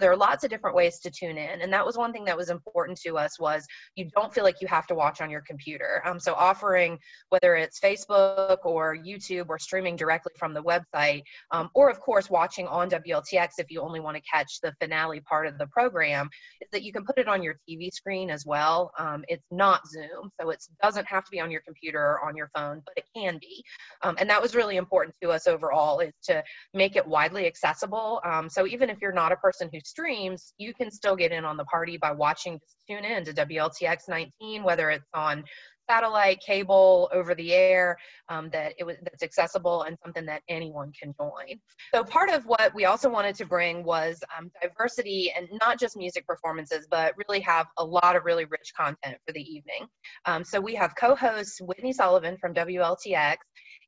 There 0.00 0.10
are 0.10 0.16
lots 0.16 0.44
of 0.44 0.50
different 0.50 0.76
ways 0.76 0.98
to 1.00 1.10
tune 1.10 1.38
in, 1.38 1.60
and 1.60 1.72
that 1.72 1.84
was 1.84 1.96
one 1.96 2.12
thing 2.12 2.24
that 2.24 2.36
was 2.36 2.50
important 2.50 2.98
to 3.02 3.16
us 3.18 3.38
was 3.38 3.66
you 3.94 4.08
don't 4.16 4.32
feel 4.32 4.44
like 4.44 4.60
you 4.60 4.68
have 4.68 4.86
to 4.88 4.94
watch 4.94 5.20
on 5.20 5.30
your 5.30 5.42
computer. 5.42 6.02
Um, 6.04 6.18
so 6.18 6.34
offering 6.34 6.98
whether 7.28 7.56
it's 7.56 7.80
Facebook 7.80 8.58
or 8.64 8.96
YouTube 8.96 9.46
or 9.48 9.58
streaming 9.58 9.96
directly 9.96 10.32
from 10.38 10.54
the 10.54 10.62
website, 10.62 11.22
um, 11.50 11.70
or 11.74 11.90
of 11.90 12.00
course 12.00 12.30
watching 12.30 12.66
on 12.66 12.90
WLTX 12.90 13.50
if 13.58 13.70
you 13.70 13.80
only 13.80 14.00
want 14.00 14.16
to 14.16 14.22
catch 14.22 14.60
the 14.62 14.72
finale 14.80 15.20
part 15.20 15.46
of 15.46 15.58
the 15.58 15.66
program, 15.68 16.28
is 16.60 16.68
that 16.72 16.82
you 16.82 16.92
can 16.92 17.04
put 17.04 17.18
it 17.18 17.28
on 17.28 17.42
your 17.42 17.56
TV 17.68 17.92
screen 17.92 18.30
as 18.30 18.44
well. 18.46 18.92
Um, 18.98 19.24
it's 19.28 19.46
not 19.50 19.86
Zoom, 19.86 20.30
so 20.40 20.50
it 20.50 20.64
doesn't 20.82 21.06
have 21.06 21.24
to 21.24 21.30
be 21.30 21.40
on 21.40 21.50
your 21.50 21.60
computer 21.62 22.00
or 22.00 22.26
on 22.26 22.36
your 22.36 22.50
phone, 22.54 22.82
but 22.84 22.94
it 22.96 23.04
can 23.14 23.38
be. 23.38 23.62
Um, 24.02 24.16
and 24.18 24.28
that 24.30 24.40
was 24.40 24.54
really 24.54 24.76
important 24.76 25.14
to 25.22 25.30
us 25.30 25.46
overall 25.46 26.00
is 26.00 26.12
to 26.24 26.42
make 26.74 26.96
it 26.96 27.06
widely 27.06 27.46
accessible. 27.46 28.20
Um, 28.24 28.48
so 28.48 28.66
even 28.66 28.90
if 28.90 28.98
you're 29.00 29.12
not 29.12 29.32
a 29.32 29.36
person 29.36 29.68
who 29.72 29.80
streams, 29.90 30.52
you 30.58 30.72
can 30.72 30.90
still 30.90 31.16
get 31.16 31.32
in 31.32 31.44
on 31.44 31.56
the 31.56 31.64
party 31.64 31.96
by 31.96 32.12
watching, 32.12 32.58
just 32.60 32.76
tune 32.88 33.04
in 33.04 33.24
to 33.24 33.32
WLTX 33.32 34.08
19, 34.08 34.62
whether 34.62 34.90
it's 34.90 35.06
on 35.14 35.44
satellite, 35.90 36.40
cable, 36.40 37.10
over 37.12 37.34
the 37.34 37.52
air, 37.52 37.96
um, 38.28 38.48
that 38.50 38.74
it 38.78 38.84
was 38.84 38.96
that's 39.02 39.24
accessible 39.24 39.82
and 39.82 39.98
something 40.04 40.24
that 40.24 40.42
anyone 40.48 40.92
can 40.92 41.12
join. 41.18 41.58
So 41.92 42.04
part 42.04 42.30
of 42.30 42.44
what 42.46 42.72
we 42.74 42.84
also 42.84 43.10
wanted 43.10 43.34
to 43.36 43.44
bring 43.44 43.82
was 43.82 44.22
um, 44.38 44.52
diversity 44.62 45.32
and 45.36 45.48
not 45.60 45.80
just 45.80 45.96
music 45.96 46.26
performances, 46.26 46.86
but 46.88 47.14
really 47.16 47.40
have 47.40 47.66
a 47.78 47.84
lot 47.84 48.14
of 48.14 48.24
really 48.24 48.44
rich 48.44 48.72
content 48.76 49.16
for 49.26 49.32
the 49.32 49.42
evening. 49.42 49.86
Um, 50.26 50.44
so 50.44 50.60
we 50.60 50.76
have 50.76 50.94
co-hosts 50.96 51.60
Whitney 51.60 51.92
Sullivan 51.92 52.36
from 52.40 52.54
WLTX 52.54 53.36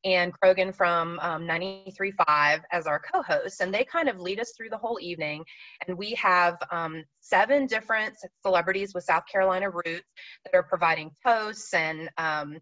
and 0.04 0.32
Krogan 0.32 0.74
from 0.74 1.18
um, 1.20 1.42
93.5 1.42 2.62
as 2.72 2.86
our 2.86 3.00
co-hosts, 3.00 3.60
and 3.60 3.72
they 3.72 3.84
kind 3.84 4.08
of 4.08 4.18
lead 4.18 4.40
us 4.40 4.52
through 4.56 4.70
the 4.70 4.76
whole 4.76 4.98
evening. 5.00 5.44
And 5.86 5.96
we 5.96 6.12
have 6.14 6.56
um, 6.70 7.04
seven 7.20 7.66
different 7.66 8.14
celebrities 8.42 8.94
with 8.94 9.04
South 9.04 9.24
Carolina 9.30 9.70
roots 9.70 10.08
that 10.44 10.54
are 10.54 10.62
providing 10.62 11.10
toasts 11.24 11.72
and 11.74 12.10
um, 12.18 12.58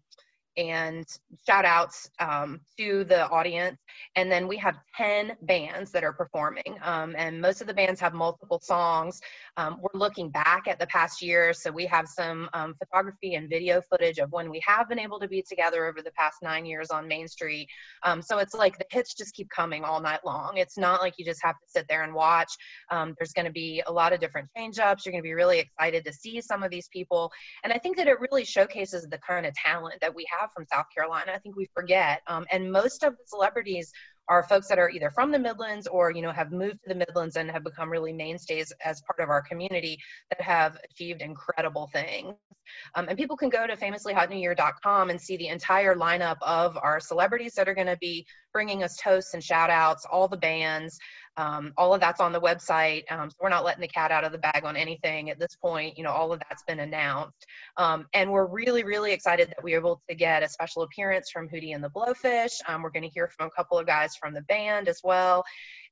and 0.57 1.05
shout 1.47 1.65
outs 1.65 2.09
um, 2.19 2.59
to 2.77 3.03
the 3.05 3.27
audience. 3.29 3.77
And 4.15 4.31
then 4.31 4.47
we 4.47 4.57
have 4.57 4.77
10 4.97 5.37
bands 5.43 5.91
that 5.91 6.03
are 6.03 6.13
performing. 6.13 6.77
Um, 6.83 7.15
and 7.17 7.41
most 7.41 7.61
of 7.61 7.67
the 7.67 7.73
bands 7.73 7.99
have 8.01 8.13
multiple 8.13 8.59
songs. 8.61 9.21
Um, 9.57 9.79
we're 9.81 9.99
looking 9.99 10.29
back 10.29 10.67
at 10.67 10.79
the 10.79 10.87
past 10.87 11.21
year. 11.21 11.53
So 11.53 11.71
we 11.71 11.85
have 11.85 12.07
some 12.07 12.49
um, 12.53 12.75
photography 12.77 13.35
and 13.35 13.49
video 13.49 13.81
footage 13.89 14.17
of 14.17 14.31
when 14.31 14.49
we 14.49 14.61
have 14.65 14.89
been 14.89 14.99
able 14.99 15.19
to 15.19 15.27
be 15.27 15.43
together 15.47 15.85
over 15.85 16.01
the 16.01 16.11
past 16.11 16.37
nine 16.41 16.65
years 16.65 16.89
on 16.89 17.07
Main 17.07 17.27
Street. 17.27 17.67
Um, 18.03 18.21
so 18.21 18.39
it's 18.39 18.53
like 18.53 18.77
the 18.77 18.85
hits 18.91 19.13
just 19.13 19.33
keep 19.33 19.49
coming 19.49 19.83
all 19.83 20.01
night 20.01 20.21
long. 20.25 20.57
It's 20.57 20.77
not 20.77 21.01
like 21.01 21.13
you 21.17 21.25
just 21.25 21.41
have 21.43 21.55
to 21.55 21.67
sit 21.67 21.85
there 21.87 22.03
and 22.03 22.13
watch. 22.13 22.51
Um, 22.89 23.15
there's 23.17 23.33
going 23.33 23.45
to 23.45 23.51
be 23.51 23.81
a 23.87 23.91
lot 23.91 24.13
of 24.13 24.19
different 24.19 24.49
change 24.57 24.79
ups. 24.79 25.05
You're 25.05 25.11
going 25.11 25.23
to 25.23 25.27
be 25.27 25.33
really 25.33 25.59
excited 25.59 26.05
to 26.05 26.13
see 26.13 26.41
some 26.41 26.63
of 26.63 26.71
these 26.71 26.87
people. 26.89 27.31
And 27.63 27.71
I 27.71 27.77
think 27.77 27.97
that 27.97 28.07
it 28.07 28.19
really 28.19 28.45
showcases 28.45 29.07
the 29.07 29.17
kind 29.19 29.45
of 29.45 29.53
talent 29.53 29.95
that 30.01 30.13
we 30.13 30.25
have 30.39 30.40
from 30.53 30.65
South 30.71 30.85
Carolina. 30.95 31.31
I 31.33 31.39
think 31.39 31.55
we 31.55 31.69
forget. 31.73 32.21
Um, 32.27 32.45
and 32.51 32.71
most 32.71 33.03
of 33.03 33.13
the 33.13 33.23
celebrities 33.25 33.91
are 34.27 34.43
folks 34.43 34.67
that 34.67 34.79
are 34.79 34.89
either 34.89 35.09
from 35.11 35.31
the 35.31 35.39
Midlands 35.39 35.87
or 35.87 36.11
you 36.11 36.21
know 36.21 36.31
have 36.31 36.51
moved 36.51 36.79
to 36.83 36.89
the 36.89 36.95
Midlands 36.95 37.35
and 37.35 37.51
have 37.51 37.63
become 37.63 37.89
really 37.89 38.13
mainstays 38.13 38.71
as 38.83 39.01
part 39.01 39.19
of 39.19 39.29
our 39.29 39.41
community 39.41 39.97
that 40.29 40.41
have 40.41 40.77
achieved 40.89 41.21
incredible 41.21 41.89
things. 41.91 42.35
Um, 42.95 43.09
and 43.09 43.17
people 43.17 43.35
can 43.35 43.49
go 43.49 43.67
to 43.67 43.75
famouslyhotnewyear.com 43.75 45.09
and 45.09 45.19
see 45.19 45.35
the 45.35 45.49
entire 45.49 45.95
lineup 45.95 46.37
of 46.41 46.77
our 46.81 46.99
celebrities 46.99 47.53
that 47.55 47.67
are 47.67 47.73
going 47.73 47.87
to 47.87 47.97
be 47.97 48.25
bringing 48.53 48.83
us 48.83 48.95
toasts 48.97 49.33
and 49.33 49.43
shout 49.43 49.69
outs, 49.69 50.05
all 50.09 50.27
the 50.27 50.37
bands. 50.37 50.97
Um, 51.37 51.73
all 51.77 51.93
of 51.93 52.01
that's 52.01 52.19
on 52.19 52.31
the 52.31 52.41
website. 52.41 53.03
Um, 53.09 53.29
so 53.29 53.37
we're 53.39 53.49
not 53.49 53.63
letting 53.63 53.81
the 53.81 53.87
cat 53.87 54.11
out 54.11 54.23
of 54.23 54.31
the 54.31 54.37
bag 54.37 54.63
on 54.63 54.75
anything 54.75 55.29
at 55.29 55.39
this 55.39 55.55
point. 55.55 55.97
You 55.97 56.03
know, 56.03 56.11
all 56.11 56.33
of 56.33 56.41
that's 56.47 56.63
been 56.63 56.79
announced. 56.79 57.45
Um, 57.77 58.07
and 58.13 58.31
we're 58.31 58.45
really, 58.45 58.83
really 58.83 59.13
excited 59.13 59.49
that 59.49 59.63
we 59.63 59.71
were 59.71 59.79
able 59.79 60.01
to 60.09 60.15
get 60.15 60.43
a 60.43 60.49
special 60.49 60.83
appearance 60.83 61.31
from 61.31 61.47
Hootie 61.47 61.73
and 61.73 61.83
the 61.83 61.89
Blowfish. 61.89 62.53
Um, 62.67 62.81
we're 62.81 62.89
going 62.89 63.03
to 63.03 63.09
hear 63.09 63.29
from 63.29 63.47
a 63.47 63.51
couple 63.51 63.79
of 63.79 63.85
guys 63.85 64.15
from 64.15 64.33
the 64.33 64.41
band 64.43 64.87
as 64.87 64.99
well. 65.03 65.43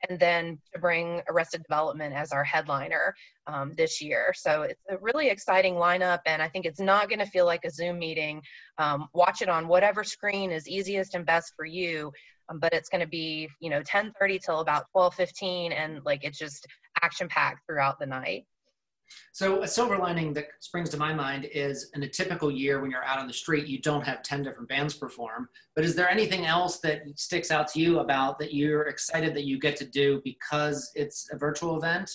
And 0.10 0.20
then 0.20 0.60
to 0.74 0.80
bring 0.80 1.22
Arrested 1.28 1.64
Development 1.64 2.14
as 2.14 2.32
our 2.32 2.44
headliner 2.44 3.14
um, 3.48 3.74
this 3.76 4.02
year. 4.02 4.34
So 4.36 4.64
it's 4.64 4.82
a 4.90 4.98
really 4.98 5.30
exciting 5.30 5.76
lineup. 5.76 6.20
And 6.26 6.42
I 6.42 6.48
think 6.48 6.66
it's 6.66 6.80
not 6.80 7.10
going 7.10 7.20
to 7.20 7.26
feel 7.26 7.46
like 7.46 7.66
a 7.66 7.72
Zoom 7.72 8.00
meeting. 8.00 8.42
Um, 8.78 9.08
watch 9.14 9.42
it 9.42 9.50
on 9.50 9.68
whatever 9.68 10.04
screen 10.04 10.52
is 10.52 10.68
easiest 10.68 11.16
and 11.16 11.26
best 11.26 11.54
for 11.56 11.66
you 11.66 12.12
um, 12.50 12.60
but 12.60 12.74
it's 12.74 12.90
going 12.90 13.02
to 13.02 13.08
be 13.08 13.50
you 13.60 13.70
know 13.70 13.82
10:30 13.82 14.40
till 14.44 14.60
about 14.60 14.86
12:15, 14.96 15.74
and 15.74 16.04
like 16.06 16.24
it's 16.24 16.38
just 16.38 16.68
action 17.02 17.28
packed 17.28 17.66
throughout 17.66 18.00
the 18.00 18.06
night. 18.06 18.46
So 19.32 19.64
a 19.64 19.68
silver 19.68 19.98
lining 19.98 20.34
that 20.34 20.48
springs 20.60 20.90
to 20.92 20.98
my 20.98 21.14
mind 21.14 21.46
is 21.46 21.90
in 21.96 22.04
a 22.04 22.08
typical 22.08 22.52
year 22.52 22.80
when 22.80 22.92
you're 22.92 23.04
out 23.04 23.20
on 23.20 23.28
the 23.28 23.34
street, 23.34 23.68
you 23.68 23.82
don't 23.82 24.04
have 24.04 24.22
10 24.22 24.44
different 24.44 24.70
bands 24.70 24.94
perform. 24.94 25.50
But 25.76 25.84
is 25.84 25.96
there 25.96 26.10
anything 26.10 26.46
else 26.46 26.80
that 26.82 27.02
sticks 27.16 27.50
out 27.50 27.68
to 27.70 27.80
you 27.80 28.00
about 28.00 28.38
that 28.38 28.54
you're 28.54 28.84
excited 28.84 29.34
that 29.36 29.46
you 29.46 29.60
get 29.60 29.76
to 29.78 29.86
do 29.86 30.22
because 30.24 30.92
it's 30.96 31.28
a 31.32 31.38
virtual 31.38 31.78
event? 31.78 32.12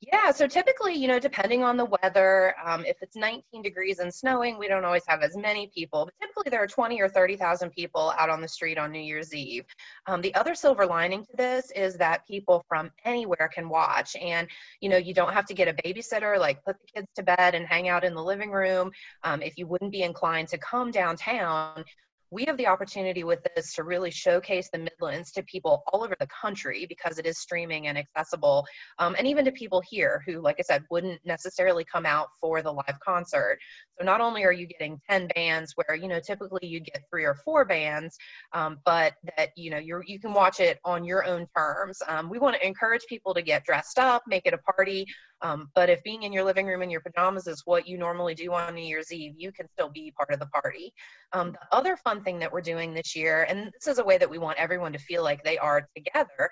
Yeah, 0.00 0.30
so 0.30 0.46
typically, 0.46 0.94
you 0.94 1.08
know, 1.08 1.18
depending 1.18 1.64
on 1.64 1.76
the 1.76 1.86
weather, 1.86 2.54
um, 2.64 2.84
if 2.84 2.96
it's 3.02 3.16
19 3.16 3.62
degrees 3.62 3.98
and 3.98 4.14
snowing, 4.14 4.56
we 4.56 4.68
don't 4.68 4.84
always 4.84 5.02
have 5.08 5.22
as 5.22 5.36
many 5.36 5.72
people. 5.74 6.04
But 6.04 6.14
typically, 6.24 6.50
there 6.50 6.62
are 6.62 6.68
20 6.68 7.00
or 7.00 7.08
30,000 7.08 7.70
people 7.70 8.14
out 8.16 8.30
on 8.30 8.40
the 8.40 8.46
street 8.46 8.78
on 8.78 8.92
New 8.92 9.00
Year's 9.00 9.34
Eve. 9.34 9.64
Um, 10.06 10.20
the 10.20 10.32
other 10.36 10.54
silver 10.54 10.86
lining 10.86 11.24
to 11.24 11.32
this 11.36 11.72
is 11.72 11.96
that 11.96 12.24
people 12.28 12.64
from 12.68 12.92
anywhere 13.04 13.50
can 13.52 13.68
watch, 13.68 14.14
and 14.14 14.46
you 14.80 14.88
know, 14.88 14.98
you 14.98 15.14
don't 15.14 15.32
have 15.32 15.46
to 15.46 15.54
get 15.54 15.66
a 15.66 15.74
babysitter, 15.82 16.38
like 16.38 16.64
put 16.64 16.76
the 16.80 16.86
kids 16.94 17.08
to 17.16 17.24
bed 17.24 17.56
and 17.56 17.66
hang 17.66 17.88
out 17.88 18.04
in 18.04 18.14
the 18.14 18.22
living 18.22 18.52
room. 18.52 18.92
Um, 19.24 19.42
if 19.42 19.58
you 19.58 19.66
wouldn't 19.66 19.90
be 19.90 20.02
inclined 20.02 20.46
to 20.48 20.58
come 20.58 20.92
downtown, 20.92 21.84
we 22.30 22.44
have 22.44 22.56
the 22.56 22.66
opportunity 22.66 23.24
with 23.24 23.40
this 23.54 23.74
to 23.74 23.84
really 23.84 24.10
showcase 24.10 24.68
the 24.72 24.78
Midlands 24.78 25.32
to 25.32 25.42
people 25.44 25.82
all 25.92 26.04
over 26.04 26.14
the 26.20 26.26
country 26.26 26.86
because 26.88 27.18
it 27.18 27.26
is 27.26 27.38
streaming 27.38 27.86
and 27.86 27.96
accessible, 27.96 28.66
um, 28.98 29.14
and 29.18 29.26
even 29.26 29.44
to 29.44 29.52
people 29.52 29.82
here 29.88 30.22
who, 30.26 30.40
like 30.40 30.56
I 30.58 30.62
said, 30.62 30.84
wouldn't 30.90 31.20
necessarily 31.24 31.84
come 31.84 32.06
out 32.06 32.28
for 32.40 32.62
the 32.62 32.72
live 32.72 32.98
concert. 33.04 33.58
So 33.98 34.04
not 34.04 34.20
only 34.20 34.44
are 34.44 34.52
you 34.52 34.66
getting 34.66 35.00
10 35.08 35.28
bands 35.34 35.72
where, 35.74 35.96
you 35.96 36.08
know, 36.08 36.20
typically 36.20 36.66
you 36.68 36.80
get 36.80 37.02
three 37.10 37.24
or 37.24 37.34
four 37.34 37.64
bands, 37.64 38.16
um, 38.52 38.78
but 38.84 39.14
that, 39.36 39.50
you 39.56 39.70
know, 39.70 39.78
you're, 39.78 40.04
you 40.06 40.20
can 40.20 40.32
watch 40.32 40.60
it 40.60 40.78
on 40.84 41.04
your 41.04 41.24
own 41.24 41.46
terms. 41.56 42.00
Um, 42.06 42.28
we 42.28 42.38
want 42.38 42.56
to 42.56 42.66
encourage 42.66 43.02
people 43.08 43.34
to 43.34 43.42
get 43.42 43.64
dressed 43.64 43.98
up, 43.98 44.22
make 44.26 44.46
it 44.46 44.54
a 44.54 44.58
party. 44.58 45.06
Um, 45.42 45.70
but 45.74 45.88
if 45.88 46.02
being 46.02 46.24
in 46.24 46.32
your 46.32 46.44
living 46.44 46.66
room 46.66 46.82
in 46.82 46.90
your 46.90 47.00
pajamas 47.00 47.46
is 47.46 47.62
what 47.64 47.86
you 47.86 47.98
normally 47.98 48.34
do 48.34 48.52
on 48.52 48.74
New 48.74 48.82
Year's 48.82 49.12
Eve, 49.12 49.34
you 49.36 49.52
can 49.52 49.68
still 49.68 49.88
be 49.88 50.12
part 50.16 50.32
of 50.32 50.40
the 50.40 50.46
party. 50.46 50.92
Um, 51.32 51.52
the 51.52 51.76
other 51.76 51.96
fun 51.96 52.22
thing 52.22 52.38
that 52.40 52.52
we're 52.52 52.60
doing 52.60 52.92
this 52.92 53.14
year, 53.14 53.46
and 53.48 53.70
this 53.72 53.86
is 53.86 53.98
a 53.98 54.04
way 54.04 54.18
that 54.18 54.28
we 54.30 54.38
want 54.38 54.58
everyone 54.58 54.92
to 54.92 54.98
feel 54.98 55.22
like 55.22 55.44
they 55.44 55.58
are 55.58 55.88
together, 55.96 56.50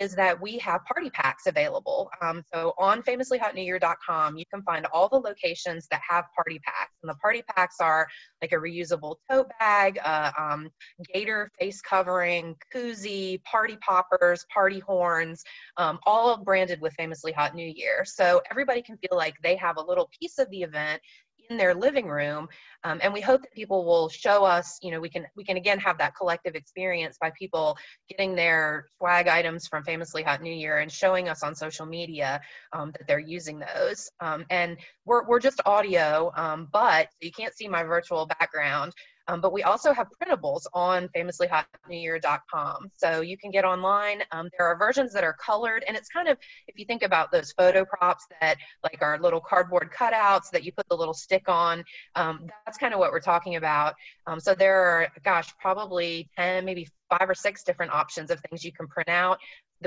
is 0.00 0.14
that 0.14 0.40
we 0.40 0.58
have 0.58 0.84
party 0.84 1.10
packs 1.10 1.46
available. 1.46 2.10
Um, 2.20 2.42
so 2.52 2.72
on 2.78 3.02
famouslyhotnewyear.com, 3.02 4.36
you 4.36 4.44
can 4.52 4.62
find 4.62 4.86
all 4.86 5.08
the 5.08 5.18
locations 5.18 5.86
that 5.88 6.00
have 6.08 6.24
party 6.34 6.58
packs. 6.64 6.92
And 7.02 7.10
the 7.10 7.14
party 7.16 7.42
packs 7.54 7.76
are 7.80 8.06
like 8.42 8.52
a 8.52 8.56
reusable 8.56 9.16
tote 9.30 9.50
bag, 9.58 9.98
uh, 10.04 10.32
um, 10.38 10.70
gator 11.12 11.50
face 11.58 11.80
covering, 11.80 12.56
koozie, 12.74 13.42
party 13.44 13.76
poppers, 13.76 14.44
party 14.52 14.80
horns, 14.80 15.44
um, 15.76 15.98
all 16.04 16.36
branded 16.36 16.80
with 16.80 16.92
Famously 16.94 17.32
Hot 17.32 17.54
New 17.54 17.66
Year. 17.66 18.04
So 18.04 18.40
everybody 18.50 18.82
can 18.82 18.96
feel 18.98 19.16
like 19.16 19.34
they 19.42 19.56
have 19.56 19.76
a 19.76 19.82
little 19.82 20.10
piece 20.20 20.38
of 20.38 20.50
the 20.50 20.62
event 20.62 21.00
in 21.50 21.56
their 21.56 21.74
living 21.74 22.06
room 22.06 22.48
um, 22.84 23.00
and 23.02 23.12
we 23.12 23.20
hope 23.20 23.40
that 23.42 23.52
people 23.52 23.84
will 23.84 24.08
show 24.08 24.44
us 24.44 24.78
you 24.82 24.90
know 24.90 25.00
we 25.00 25.08
can 25.08 25.26
we 25.36 25.44
can 25.44 25.56
again 25.56 25.78
have 25.78 25.98
that 25.98 26.14
collective 26.16 26.54
experience 26.54 27.16
by 27.20 27.30
people 27.38 27.76
getting 28.08 28.34
their 28.34 28.86
swag 28.98 29.28
items 29.28 29.66
from 29.66 29.82
famously 29.84 30.22
hot 30.22 30.42
new 30.42 30.52
year 30.52 30.78
and 30.78 30.90
showing 30.90 31.28
us 31.28 31.42
on 31.42 31.54
social 31.54 31.86
media 31.86 32.40
um, 32.72 32.92
that 32.92 33.06
they're 33.06 33.18
using 33.18 33.60
those. 33.60 34.10
Um, 34.20 34.44
and 34.50 34.76
we're, 35.04 35.26
we're 35.26 35.40
just 35.40 35.60
audio 35.66 36.32
um, 36.36 36.68
but 36.72 37.08
you 37.20 37.30
can't 37.30 37.54
see 37.54 37.68
my 37.68 37.82
virtual 37.82 38.26
background 38.26 38.92
um, 39.28 39.40
but 39.40 39.52
we 39.52 39.62
also 39.62 39.92
have 39.92 40.08
printables 40.22 40.62
on 40.72 41.08
famouslyhotnewyear.com. 41.16 42.90
So 42.96 43.20
you 43.20 43.38
can 43.38 43.50
get 43.50 43.64
online. 43.64 44.22
Um, 44.32 44.48
there 44.56 44.66
are 44.66 44.76
versions 44.76 45.12
that 45.12 45.24
are 45.24 45.34
colored, 45.34 45.84
and 45.86 45.96
it's 45.96 46.08
kind 46.08 46.28
of, 46.28 46.38
if 46.68 46.78
you 46.78 46.84
think 46.84 47.02
about 47.02 47.32
those 47.32 47.52
photo 47.52 47.84
props 47.84 48.26
that 48.40 48.56
like 48.82 48.98
are 49.00 49.18
little 49.18 49.40
cardboard 49.40 49.90
cutouts 49.96 50.50
that 50.52 50.64
you 50.64 50.72
put 50.72 50.88
the 50.88 50.96
little 50.96 51.14
stick 51.14 51.48
on, 51.48 51.84
um, 52.16 52.46
that's 52.64 52.78
kind 52.78 52.92
of 52.92 53.00
what 53.00 53.12
we're 53.12 53.20
talking 53.20 53.56
about. 53.56 53.94
Um, 54.26 54.40
so 54.40 54.54
there 54.54 54.76
are, 54.76 55.08
gosh, 55.24 55.52
probably 55.60 56.28
10, 56.36 56.64
maybe 56.64 56.88
five 57.10 57.28
or 57.28 57.34
six 57.34 57.62
different 57.62 57.92
options 57.92 58.30
of 58.30 58.40
things 58.40 58.64
you 58.64 58.72
can 58.72 58.86
print 58.86 59.08
out 59.08 59.38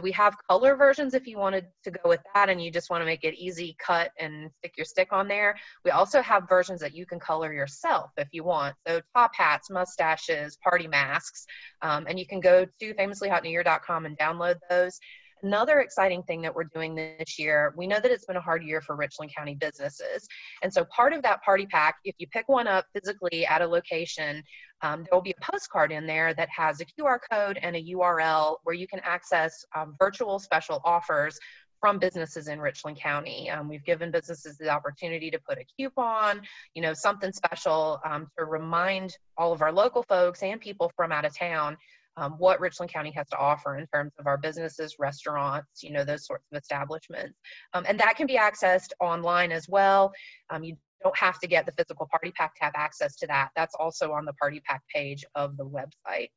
we 0.01 0.11
have 0.11 0.35
color 0.49 0.75
versions 0.75 1.13
if 1.13 1.27
you 1.27 1.37
wanted 1.37 1.65
to 1.83 1.91
go 1.91 2.09
with 2.09 2.19
that 2.33 2.49
and 2.49 2.61
you 2.61 2.71
just 2.71 2.89
want 2.89 3.01
to 3.01 3.05
make 3.05 3.23
it 3.23 3.35
easy 3.35 3.75
cut 3.79 4.11
and 4.19 4.51
stick 4.59 4.73
your 4.77 4.85
stick 4.85 5.09
on 5.11 5.27
there. 5.27 5.55
We 5.83 5.91
also 5.91 6.21
have 6.21 6.47
versions 6.47 6.81
that 6.81 6.95
you 6.95 7.05
can 7.05 7.19
color 7.19 7.53
yourself 7.53 8.11
if 8.17 8.27
you 8.31 8.43
want. 8.43 8.75
So 8.87 9.01
top 9.15 9.31
hats, 9.35 9.69
mustaches, 9.69 10.57
party 10.57 10.87
masks, 10.87 11.45
um, 11.81 12.05
and 12.07 12.19
you 12.19 12.25
can 12.25 12.39
go 12.39 12.65
to 12.65 12.93
famouslyhotnewyear.com 12.93 14.05
and 14.05 14.17
download 14.17 14.55
those. 14.69 14.99
Another 15.43 15.79
exciting 15.79 16.23
thing 16.23 16.41
that 16.41 16.53
we're 16.53 16.65
doing 16.65 16.95
this 16.95 17.37
year, 17.37 17.73
we 17.77 17.87
know 17.87 17.99
that 17.99 18.11
it's 18.11 18.25
been 18.25 18.37
a 18.37 18.41
hard 18.41 18.63
year 18.63 18.81
for 18.81 18.95
Richland 18.95 19.31
County 19.35 19.55
businesses. 19.55 20.27
And 20.63 20.73
so 20.73 20.85
part 20.85 21.13
of 21.13 21.21
that 21.23 21.43
party 21.43 21.65
pack, 21.65 21.97
if 22.03 22.15
you 22.17 22.27
pick 22.27 22.47
one 22.49 22.67
up 22.67 22.85
physically 22.93 23.45
at 23.45 23.61
a 23.61 23.67
location, 23.67 24.43
um, 24.81 25.03
there 25.03 25.09
will 25.11 25.21
be 25.21 25.35
a 25.39 25.51
postcard 25.51 25.91
in 25.91 26.07
there 26.07 26.33
that 26.33 26.49
has 26.49 26.81
a 26.81 26.85
QR 26.85 27.19
code 27.31 27.59
and 27.61 27.75
a 27.75 27.83
URL 27.83 28.57
where 28.63 28.75
you 28.75 28.87
can 28.87 28.99
access 29.03 29.65
um, 29.75 29.95
virtual 29.99 30.39
special 30.39 30.81
offers 30.83 31.39
from 31.79 31.99
businesses 31.99 32.47
in 32.47 32.59
Richland 32.59 32.99
County. 32.99 33.49
Um, 33.49 33.69
we've 33.69 33.85
given 33.85 34.11
businesses 34.11 34.57
the 34.57 34.69
opportunity 34.69 35.29
to 35.29 35.39
put 35.39 35.59
a 35.59 35.65
coupon, 35.77 36.41
you 36.73 36.81
know, 36.81 36.93
something 36.93 37.31
special 37.31 37.99
um, 38.03 38.27
to 38.37 38.45
remind 38.45 39.15
all 39.37 39.53
of 39.53 39.61
our 39.61 39.71
local 39.71 40.03
folks 40.03 40.41
and 40.41 40.59
people 40.59 40.91
from 40.95 41.11
out 41.11 41.25
of 41.25 41.37
town 41.37 41.77
um, 42.17 42.33
what 42.33 42.59
Richland 42.59 42.91
County 42.91 43.11
has 43.11 43.27
to 43.29 43.37
offer 43.37 43.77
in 43.77 43.87
terms 43.87 44.11
of 44.19 44.27
our 44.27 44.37
businesses, 44.37 44.95
restaurants, 44.99 45.83
you 45.83 45.91
know, 45.91 46.03
those 46.03 46.25
sorts 46.25 46.43
of 46.51 46.57
establishments. 46.59 47.39
Um, 47.73 47.85
and 47.87 47.99
that 47.99 48.15
can 48.17 48.27
be 48.27 48.37
accessed 48.37 48.91
online 48.99 49.51
as 49.51 49.69
well. 49.69 50.11
Um, 50.49 50.63
you 50.63 50.75
don't 51.03 51.17
have 51.17 51.39
to 51.39 51.47
get 51.47 51.65
the 51.65 51.71
physical 51.73 52.07
party 52.09 52.31
pack 52.31 52.55
to 52.55 52.63
have 52.63 52.73
access 52.75 53.15
to 53.17 53.27
that. 53.27 53.49
That's 53.55 53.75
also 53.79 54.11
on 54.11 54.25
the 54.25 54.33
party 54.33 54.61
pack 54.65 54.81
page 54.93 55.23
of 55.35 55.55
the 55.57 55.65
website. 55.65 56.29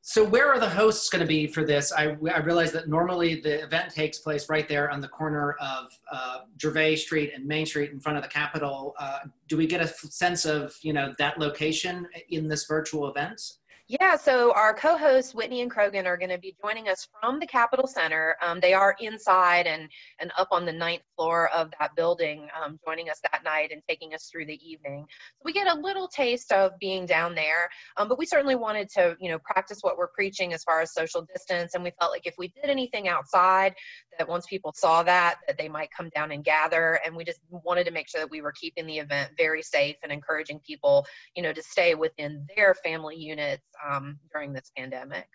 So 0.00 0.24
where 0.24 0.48
are 0.48 0.60
the 0.60 0.68
hosts 0.68 1.10
going 1.10 1.20
to 1.20 1.26
be 1.26 1.46
for 1.46 1.64
this? 1.64 1.92
I, 1.92 2.16
I 2.32 2.38
realize 2.38 2.72
that 2.72 2.88
normally 2.88 3.40
the 3.40 3.62
event 3.62 3.92
takes 3.92 4.18
place 4.18 4.48
right 4.48 4.66
there 4.68 4.90
on 4.90 5.00
the 5.00 5.08
corner 5.08 5.52
of 5.60 5.86
uh, 6.10 6.38
Gervais 6.60 6.96
Street 6.96 7.32
and 7.34 7.44
Main 7.44 7.66
Street 7.66 7.90
in 7.90 8.00
front 8.00 8.16
of 8.16 8.22
the 8.22 8.28
Capitol. 8.30 8.94
Uh, 8.98 9.18
do 9.48 9.56
we 9.56 9.66
get 9.66 9.80
a 9.80 9.88
sense 9.88 10.44
of 10.44 10.74
you 10.82 10.92
know 10.92 11.14
that 11.18 11.38
location 11.38 12.06
in 12.30 12.48
this 12.48 12.64
virtual 12.66 13.10
event? 13.10 13.40
Yeah, 13.88 14.16
so 14.16 14.52
our 14.52 14.74
co-hosts 14.74 15.34
Whitney 15.34 15.62
and 15.62 15.70
Krogan 15.70 16.04
are 16.04 16.18
going 16.18 16.28
to 16.28 16.36
be 16.36 16.54
joining 16.62 16.90
us 16.90 17.08
from 17.18 17.40
the 17.40 17.46
Capitol 17.46 17.86
Center. 17.86 18.36
Um, 18.42 18.60
they 18.60 18.74
are 18.74 18.94
inside 19.00 19.66
and 19.66 19.88
and 20.18 20.30
up 20.36 20.48
on 20.50 20.66
the 20.66 20.72
ninth 20.72 21.00
floor 21.16 21.48
of 21.54 21.72
that 21.80 21.96
building, 21.96 22.48
um, 22.62 22.78
joining 22.86 23.08
us 23.08 23.18
that 23.32 23.42
night 23.44 23.70
and 23.72 23.80
taking 23.88 24.12
us 24.12 24.28
through 24.30 24.44
the 24.44 24.60
evening. 24.62 25.06
So 25.08 25.42
we 25.42 25.54
get 25.54 25.68
a 25.68 25.80
little 25.80 26.06
taste 26.06 26.52
of 26.52 26.78
being 26.78 27.06
down 27.06 27.34
there, 27.34 27.70
um, 27.96 28.08
but 28.08 28.18
we 28.18 28.26
certainly 28.26 28.56
wanted 28.56 28.90
to, 28.90 29.16
you 29.20 29.30
know, 29.30 29.38
practice 29.38 29.78
what 29.80 29.96
we're 29.96 30.08
preaching 30.08 30.52
as 30.52 30.62
far 30.64 30.82
as 30.82 30.92
social 30.92 31.22
distance. 31.22 31.74
And 31.74 31.82
we 31.82 31.92
felt 31.98 32.12
like 32.12 32.26
if 32.26 32.34
we 32.36 32.48
did 32.48 32.68
anything 32.68 33.08
outside, 33.08 33.74
that 34.18 34.28
once 34.28 34.44
people 34.44 34.74
saw 34.76 35.02
that, 35.04 35.36
that 35.46 35.56
they 35.56 35.68
might 35.68 35.88
come 35.96 36.10
down 36.10 36.32
and 36.32 36.44
gather. 36.44 37.00
And 37.06 37.16
we 37.16 37.24
just 37.24 37.40
wanted 37.50 37.84
to 37.84 37.90
make 37.90 38.10
sure 38.10 38.20
that 38.20 38.30
we 38.30 38.42
were 38.42 38.52
keeping 38.52 38.84
the 38.84 38.98
event 38.98 39.30
very 39.38 39.62
safe 39.62 39.96
and 40.02 40.12
encouraging 40.12 40.60
people, 40.66 41.06
you 41.34 41.42
know, 41.42 41.54
to 41.54 41.62
stay 41.62 41.94
within 41.94 42.46
their 42.54 42.74
family 42.74 43.16
units 43.16 43.62
um, 43.86 44.18
during 44.32 44.52
this 44.52 44.70
pandemic. 44.76 45.28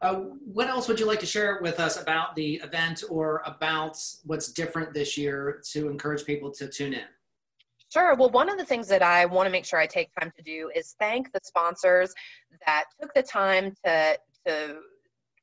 Uh, 0.00 0.14
what 0.14 0.68
else 0.68 0.86
would 0.86 1.00
you 1.00 1.06
like 1.06 1.18
to 1.18 1.26
share 1.26 1.58
with 1.60 1.80
us 1.80 2.00
about 2.00 2.36
the 2.36 2.54
event 2.56 3.02
or 3.10 3.42
about 3.44 3.98
what's 4.24 4.52
different 4.52 4.94
this 4.94 5.18
year 5.18 5.60
to 5.72 5.88
encourage 5.88 6.24
people 6.24 6.52
to 6.52 6.68
tune 6.68 6.92
in? 6.92 7.04
Sure. 7.92 8.14
Well, 8.14 8.30
one 8.30 8.48
of 8.48 8.58
the 8.58 8.64
things 8.64 8.86
that 8.88 9.02
I 9.02 9.24
want 9.24 9.46
to 9.46 9.50
make 9.50 9.64
sure 9.64 9.80
I 9.80 9.86
take 9.86 10.10
time 10.20 10.30
to 10.36 10.42
do 10.42 10.70
is 10.74 10.94
thank 11.00 11.32
the 11.32 11.40
sponsors 11.42 12.14
that 12.66 12.84
took 13.00 13.12
the 13.14 13.22
time 13.22 13.74
to 13.84 14.18
to 14.46 14.76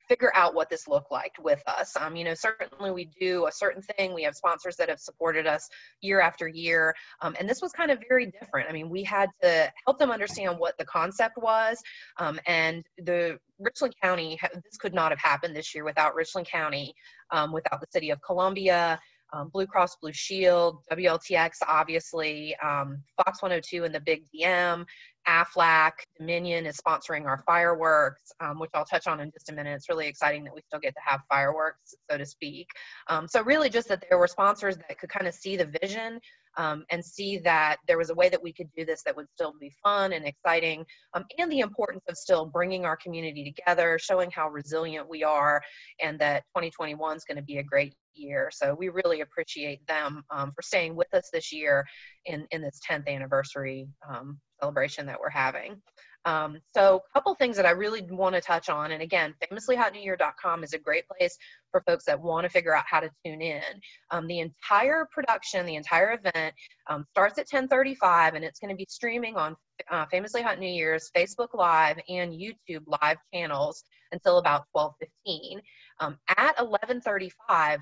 figure 0.07 0.31
out 0.35 0.53
what 0.53 0.69
this 0.69 0.87
looked 0.87 1.11
like 1.11 1.33
with 1.41 1.61
us. 1.67 1.95
Um, 1.99 2.15
you 2.15 2.23
know, 2.23 2.33
certainly 2.33 2.91
we 2.91 3.05
do 3.19 3.47
a 3.47 3.51
certain 3.51 3.81
thing. 3.81 4.13
We 4.13 4.23
have 4.23 4.35
sponsors 4.35 4.75
that 4.77 4.89
have 4.89 4.99
supported 4.99 5.47
us 5.47 5.69
year 6.01 6.21
after 6.21 6.47
year. 6.47 6.95
Um, 7.21 7.35
and 7.39 7.49
this 7.49 7.61
was 7.61 7.71
kind 7.71 7.91
of 7.91 7.99
very 8.07 8.31
different. 8.39 8.69
I 8.69 8.73
mean, 8.73 8.89
we 8.89 9.03
had 9.03 9.29
to 9.41 9.71
help 9.85 9.99
them 9.99 10.11
understand 10.11 10.57
what 10.57 10.77
the 10.77 10.85
concept 10.85 11.37
was. 11.37 11.81
Um, 12.17 12.39
and 12.47 12.83
the 12.97 13.37
Richland 13.59 13.95
County, 14.01 14.39
this 14.53 14.77
could 14.77 14.93
not 14.93 15.11
have 15.11 15.19
happened 15.19 15.55
this 15.55 15.73
year 15.73 15.85
without 15.85 16.15
Richland 16.15 16.47
County, 16.47 16.93
um, 17.31 17.51
without 17.51 17.79
the 17.79 17.87
city 17.91 18.09
of 18.09 18.21
Columbia, 18.21 18.99
um, 19.35 19.49
Blue 19.49 19.67
Cross 19.67 19.97
Blue 20.01 20.13
Shield, 20.13 20.77
WLTX, 20.91 21.57
obviously, 21.67 22.55
um, 22.63 23.03
Fox 23.17 23.41
102 23.41 23.83
and 23.83 23.93
the 23.93 23.99
Big 23.99 24.23
DM, 24.33 24.85
AFLAC, 25.27 25.91
Dominion 26.17 26.65
is 26.65 26.77
sponsoring 26.77 27.25
our 27.25 27.43
fireworks, 27.45 28.31
um, 28.39 28.59
which 28.59 28.69
I'll 28.73 28.85
touch 28.85 29.07
on 29.07 29.19
in 29.19 29.31
just 29.31 29.49
a 29.49 29.53
minute. 29.53 29.73
It's 29.75 29.89
really 29.89 30.07
exciting 30.07 30.43
that 30.43 30.53
we 30.53 30.61
still 30.61 30.79
get 30.79 30.93
to 30.93 31.01
have 31.03 31.21
fireworks, 31.29 31.95
so 32.09 32.17
to 32.17 32.25
speak. 32.25 32.67
Um, 33.07 33.27
so 33.27 33.43
really 33.43 33.69
just 33.69 33.87
that 33.89 34.05
there 34.09 34.19
were 34.19 34.27
sponsors 34.27 34.77
that 34.77 34.99
could 34.99 35.09
kind 35.09 35.27
of 35.27 35.33
see 35.33 35.57
the 35.57 35.71
vision 35.81 36.19
um, 36.57 36.85
and 36.89 37.03
see 37.03 37.37
that 37.39 37.77
there 37.87 37.97
was 37.97 38.11
a 38.11 38.15
way 38.15 38.29
that 38.29 38.41
we 38.41 38.53
could 38.53 38.69
do 38.77 38.85
this 38.85 39.03
that 39.03 39.15
would 39.15 39.27
still 39.33 39.53
be 39.59 39.71
fun 39.83 40.13
and 40.13 40.25
exciting, 40.25 40.85
um, 41.13 41.25
and 41.37 41.51
the 41.51 41.59
importance 41.59 42.03
of 42.07 42.15
still 42.15 42.45
bringing 42.45 42.85
our 42.85 42.95
community 42.95 43.43
together, 43.43 43.99
showing 43.99 44.31
how 44.31 44.49
resilient 44.49 45.09
we 45.09 45.23
are, 45.23 45.61
and 46.01 46.17
that 46.19 46.43
2021 46.55 47.17
is 47.17 47.25
going 47.25 47.35
to 47.35 47.43
be 47.43 47.57
a 47.57 47.63
great 47.63 47.93
year. 48.15 48.49
So 48.51 48.75
we 48.77 48.89
really 48.89 49.21
appreciate 49.21 49.85
them 49.87 50.23
um, 50.29 50.51
for 50.55 50.61
staying 50.61 50.95
with 50.95 51.13
us 51.13 51.29
this 51.31 51.51
year 51.51 51.85
in, 52.25 52.47
in 52.51 52.61
this 52.61 52.79
10th 52.89 53.07
anniversary 53.07 53.87
um, 54.09 54.39
celebration 54.59 55.05
that 55.07 55.19
we're 55.19 55.29
having. 55.29 55.81
Um, 56.25 56.59
so 56.73 57.03
a 57.07 57.13
couple 57.13 57.35
things 57.35 57.55
that 57.55 57.67
I 57.67 57.71
really 57.71 58.01
want 58.01 58.33
to 58.33 58.41
touch 58.41 58.67
on, 58.67 58.91
and 58.91 59.01
again, 59.01 59.35
famouslyhotnewyear.com 59.43 60.63
is 60.63 60.73
a 60.73 60.79
great 60.79 61.07
place 61.07 61.37
for 61.69 61.81
folks 61.85 62.05
that 62.05 62.19
want 62.19 62.45
to 62.45 62.49
figure 62.49 62.75
out 62.75 62.85
how 62.89 62.99
to 62.99 63.11
tune 63.23 63.41
in. 63.41 63.61
Um, 64.09 64.25
the 64.25 64.39
entire 64.39 65.07
production, 65.11 65.65
the 65.67 65.75
entire 65.75 66.13
event 66.13 66.55
um, 66.89 67.05
starts 67.11 67.37
at 67.37 67.45
1035 67.51 68.33
and 68.33 68.43
it's 68.43 68.59
going 68.59 68.71
to 68.71 68.75
be 68.75 68.87
streaming 68.89 69.35
on 69.35 69.55
uh, 69.91 70.05
Famously 70.07 70.41
Hot 70.41 70.57
New 70.57 70.71
Year's 70.71 71.11
Facebook 71.15 71.53
Live 71.53 71.97
and 72.09 72.33
YouTube 72.33 72.83
live 72.87 73.17
channels 73.31 73.83
until 74.11 74.39
about 74.39 74.65
1215. 74.71 75.61
Um, 75.99 76.17
at 76.29 76.57
1135, 76.57 77.81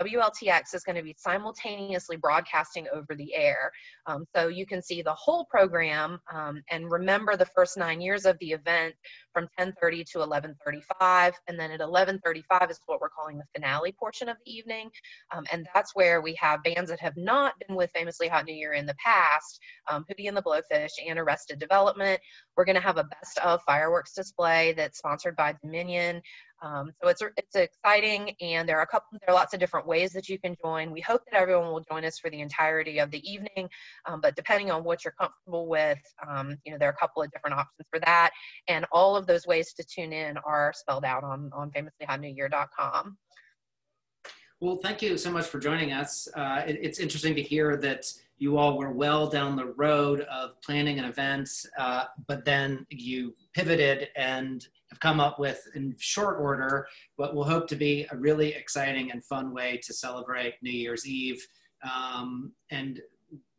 WLTX 0.00 0.74
is 0.74 0.82
going 0.82 0.96
to 0.96 1.02
be 1.02 1.14
simultaneously 1.18 2.16
broadcasting 2.16 2.86
over 2.92 3.14
the 3.14 3.34
air. 3.34 3.70
Um, 4.06 4.24
so 4.34 4.48
you 4.48 4.66
can 4.66 4.82
see 4.82 5.02
the 5.02 5.14
whole 5.14 5.44
program 5.50 6.18
um, 6.32 6.62
and 6.70 6.90
remember 6.90 7.36
the 7.36 7.46
first 7.46 7.76
nine 7.76 8.00
years 8.00 8.24
of 8.24 8.38
the 8.38 8.52
event 8.52 8.94
from 9.32 9.48
10:30 9.58 10.04
to 10.12 10.18
11:35, 10.18 11.34
and 11.48 11.58
then 11.58 11.70
at 11.70 11.80
11:35 11.80 12.70
is 12.70 12.80
what 12.86 13.00
we're 13.00 13.08
calling 13.08 13.38
the 13.38 13.44
finale 13.54 13.92
portion 13.92 14.28
of 14.28 14.36
the 14.44 14.52
evening, 14.52 14.90
um, 15.32 15.44
and 15.52 15.68
that's 15.74 15.94
where 15.94 16.20
we 16.20 16.34
have 16.34 16.62
bands 16.62 16.90
that 16.90 17.00
have 17.00 17.16
not 17.16 17.54
been 17.66 17.76
with 17.76 17.90
Famously 17.92 18.28
Hot 18.28 18.44
New 18.44 18.54
Year 18.54 18.72
in 18.72 18.86
the 18.86 18.96
past, 19.04 19.60
um, 19.88 20.04
Hootie 20.10 20.28
and 20.28 20.36
the 20.36 20.42
Blowfish 20.42 20.90
and 21.06 21.18
Arrested 21.18 21.58
Development. 21.58 22.20
We're 22.56 22.64
going 22.64 22.76
to 22.76 22.82
have 22.82 22.98
a 22.98 23.04
best 23.04 23.38
of 23.38 23.62
fireworks 23.62 24.14
display 24.14 24.72
that's 24.72 24.98
sponsored 24.98 25.36
by 25.36 25.54
Dominion. 25.62 26.22
Um, 26.62 26.92
so 27.02 27.08
it's 27.08 27.22
it's 27.36 27.56
exciting, 27.56 28.34
and 28.40 28.68
there 28.68 28.78
are 28.78 28.82
a 28.82 28.86
couple 28.86 29.18
there 29.20 29.34
are 29.34 29.34
lots 29.34 29.54
of 29.54 29.60
different 29.60 29.86
ways 29.86 30.12
that 30.12 30.28
you 30.28 30.38
can 30.38 30.56
join. 30.62 30.90
We 30.90 31.00
hope 31.00 31.22
that 31.30 31.40
everyone 31.40 31.72
will 31.72 31.84
join 31.90 32.04
us 32.04 32.18
for 32.18 32.30
the 32.30 32.40
entirety 32.40 32.98
of 32.98 33.10
the 33.10 33.22
evening, 33.30 33.68
um, 34.06 34.20
but 34.20 34.36
depending 34.36 34.70
on 34.70 34.84
what 34.84 35.04
you're 35.04 35.14
comfortable 35.18 35.66
with, 35.66 35.98
um, 36.28 36.56
you 36.64 36.72
know 36.72 36.78
there 36.78 36.88
are 36.88 36.92
a 36.92 36.96
couple 36.96 37.22
of 37.22 37.30
different 37.30 37.56
options 37.56 37.86
for 37.90 38.00
that, 38.00 38.30
and 38.68 38.84
all 38.92 39.16
of 39.16 39.26
those 39.26 39.46
ways 39.46 39.72
to 39.74 39.84
tune 39.84 40.12
in 40.12 40.36
are 40.38 40.72
spelled 40.76 41.04
out 41.04 41.24
on 41.24 41.50
on 41.54 41.70
famouslyhotnewyear.com. 41.70 43.16
Well, 44.60 44.76
thank 44.76 45.00
you 45.00 45.16
so 45.16 45.30
much 45.30 45.46
for 45.46 45.58
joining 45.58 45.92
us. 45.92 46.28
Uh, 46.36 46.62
it, 46.66 46.78
it's 46.82 46.98
interesting 46.98 47.34
to 47.36 47.42
hear 47.42 47.78
that 47.78 48.12
you 48.40 48.56
all 48.56 48.78
were 48.78 48.90
well 48.90 49.28
down 49.28 49.54
the 49.54 49.66
road 49.66 50.22
of 50.22 50.60
planning 50.62 50.98
an 50.98 51.04
event, 51.04 51.48
uh, 51.78 52.06
but 52.26 52.44
then 52.44 52.86
you 52.88 53.36
pivoted 53.54 54.08
and 54.16 54.66
have 54.88 54.98
come 54.98 55.20
up 55.20 55.38
with 55.38 55.62
in 55.74 55.94
short 55.98 56.40
order 56.40 56.88
what 57.16 57.34
will 57.34 57.44
hope 57.44 57.68
to 57.68 57.76
be 57.76 58.06
a 58.10 58.16
really 58.16 58.54
exciting 58.54 59.10
and 59.10 59.22
fun 59.22 59.52
way 59.52 59.78
to 59.84 59.92
celebrate 59.92 60.54
New 60.62 60.72
Year's 60.72 61.06
Eve. 61.06 61.46
Um, 61.84 62.52
and 62.70 63.00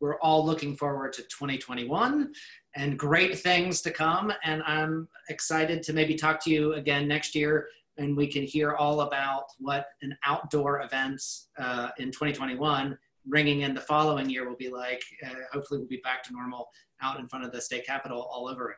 we're 0.00 0.18
all 0.18 0.44
looking 0.44 0.76
forward 0.76 1.12
to 1.14 1.22
2021 1.22 2.32
and 2.74 2.98
great 2.98 3.38
things 3.38 3.82
to 3.82 3.92
come. 3.92 4.32
And 4.42 4.64
I'm 4.64 5.08
excited 5.28 5.84
to 5.84 5.92
maybe 5.92 6.16
talk 6.16 6.42
to 6.44 6.50
you 6.50 6.74
again 6.74 7.06
next 7.06 7.36
year 7.36 7.68
and 7.98 8.16
we 8.16 8.26
can 8.26 8.42
hear 8.42 8.72
all 8.72 9.02
about 9.02 9.44
what 9.58 9.86
an 10.02 10.16
outdoor 10.24 10.82
events 10.82 11.50
uh, 11.58 11.90
in 11.98 12.06
2021 12.06 12.98
ringing 13.26 13.62
in 13.62 13.74
the 13.74 13.80
following 13.80 14.28
year 14.28 14.48
will 14.48 14.56
be 14.56 14.70
like. 14.70 15.02
Uh, 15.24 15.34
hopefully, 15.52 15.78
we'll 15.78 15.88
be 15.88 16.00
back 16.02 16.22
to 16.24 16.32
normal 16.32 16.68
out 17.02 17.18
in 17.18 17.28
front 17.28 17.44
of 17.44 17.52
the 17.52 17.60
state 17.60 17.86
capitol 17.86 18.28
all 18.32 18.48
over 18.48 18.66
again. 18.66 18.76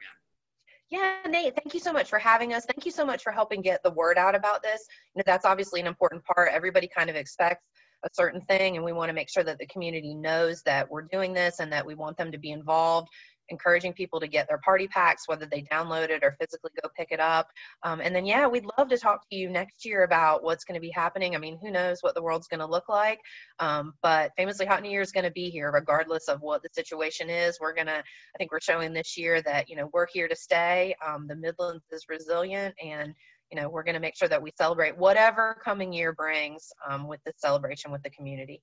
Yeah, 0.91 1.17
Nate, 1.29 1.57
thank 1.57 1.75
you 1.75 1.81
so 1.81 1.93
much 1.93 2.09
for 2.09 2.19
having 2.19 2.53
us. 2.53 2.67
Thank 2.67 2.85
you 2.85 2.93
so 2.93 3.05
much 3.05 3.23
for 3.23 3.33
helping 3.33 3.63
get 3.63 3.83
the 3.83 3.91
word 3.91 4.19
out 4.19 4.35
about 4.35 4.63
this. 4.63 4.87
You 5.15 5.21
know, 5.21 5.25
that's 5.27 5.47
obviously 5.47 5.81
an 5.81 5.87
important 5.87 6.23
part. 6.25 6.51
Everybody 6.53 6.89
kind 6.89 7.11
of 7.11 7.17
expects 7.17 7.65
a 8.05 8.09
certain 8.13 8.41
thing, 8.43 8.77
and 8.77 8.85
we 8.85 8.93
want 8.93 9.09
to 9.09 9.15
make 9.15 9.31
sure 9.31 9.45
that 9.45 9.59
the 9.59 9.67
community 9.67 10.15
knows 10.15 10.63
that 10.63 10.91
we're 10.91 11.03
doing 11.03 11.33
this 11.33 11.59
and 11.59 11.73
that 11.73 11.87
we 11.87 11.95
want 11.95 12.17
them 12.17 12.31
to 12.31 12.39
be 12.39 12.51
involved 12.51 13.09
encouraging 13.49 13.93
people 13.93 14.21
to 14.21 14.27
get 14.27 14.49
their 14.49 14.59
party 14.59 14.87
packs, 14.89 15.29
whether 15.29 15.47
they 15.47 15.63
download 15.63 16.11
it 16.11 16.23
or 16.23 16.37
physically 16.41 16.71
go 16.83 16.89
pick 16.97 17.09
it 17.11 17.21
up. 17.21 17.49
Um, 17.83 18.01
and 18.01 18.15
then, 18.15 18.25
yeah, 18.25 18.47
we'd 18.47 18.67
love 18.79 18.89
to 18.89 18.99
talk 18.99 19.29
to 19.31 19.37
you 19.37 19.49
next 19.49 19.85
year 19.85 20.05
about 20.05 20.43
what's 20.43 20.65
going 20.65 20.75
to 20.75 20.81
be 20.81 20.91
happening. 20.91 21.35
I 21.35 21.39
mean, 21.39 21.59
who 21.61 21.71
knows 21.71 21.99
what 22.01 22.15
the 22.15 22.23
world's 22.23 22.49
going 22.49 22.61
to 22.61 22.67
look 22.67 22.89
like? 22.89 23.21
Um, 23.59 23.95
but 24.03 24.33
Famously 24.37 24.67
Hot 24.67 24.83
New 24.83 24.91
Year 24.91 25.03
is 25.03 25.13
going 25.13 25.25
to 25.25 25.31
be 25.31 25.51
here 25.51 25.71
regardless 25.71 26.29
of 26.29 26.41
what 26.41 26.63
the 26.63 26.69
situation 26.73 27.31
is. 27.31 27.59
We're 27.61 27.75
going 27.75 27.87
to, 27.87 27.99
I 27.99 28.39
think 28.39 28.53
we're 28.53 28.61
showing 28.61 28.93
this 28.93 29.17
year 29.17 29.43
that, 29.43 29.69
you 29.69 29.77
know, 29.77 29.91
we're 29.93 30.07
here 30.13 30.29
to 30.29 30.37
stay. 30.37 30.95
Um, 31.07 31.27
the 31.27 31.37
Midlands 31.37 31.85
is 31.93 32.05
resilient 32.09 32.75
and 32.83 33.15
you 33.51 33.61
know, 33.61 33.69
we're 33.69 33.85
going 33.85 33.95
to 33.95 34.01
make 34.01 34.17
sure 34.17 34.29
that 34.29 34.43
we 34.43 34.51
celebrate 34.59 34.97
whatever 34.97 35.57
coming 35.63 35.93
year 35.93 36.13
brings 36.13 36.73
um, 36.89 37.07
with 37.07 37.21
this 37.25 37.35
celebration 37.39 37.93
with 37.93 38.03
the 38.03 38.11
community. 38.11 38.61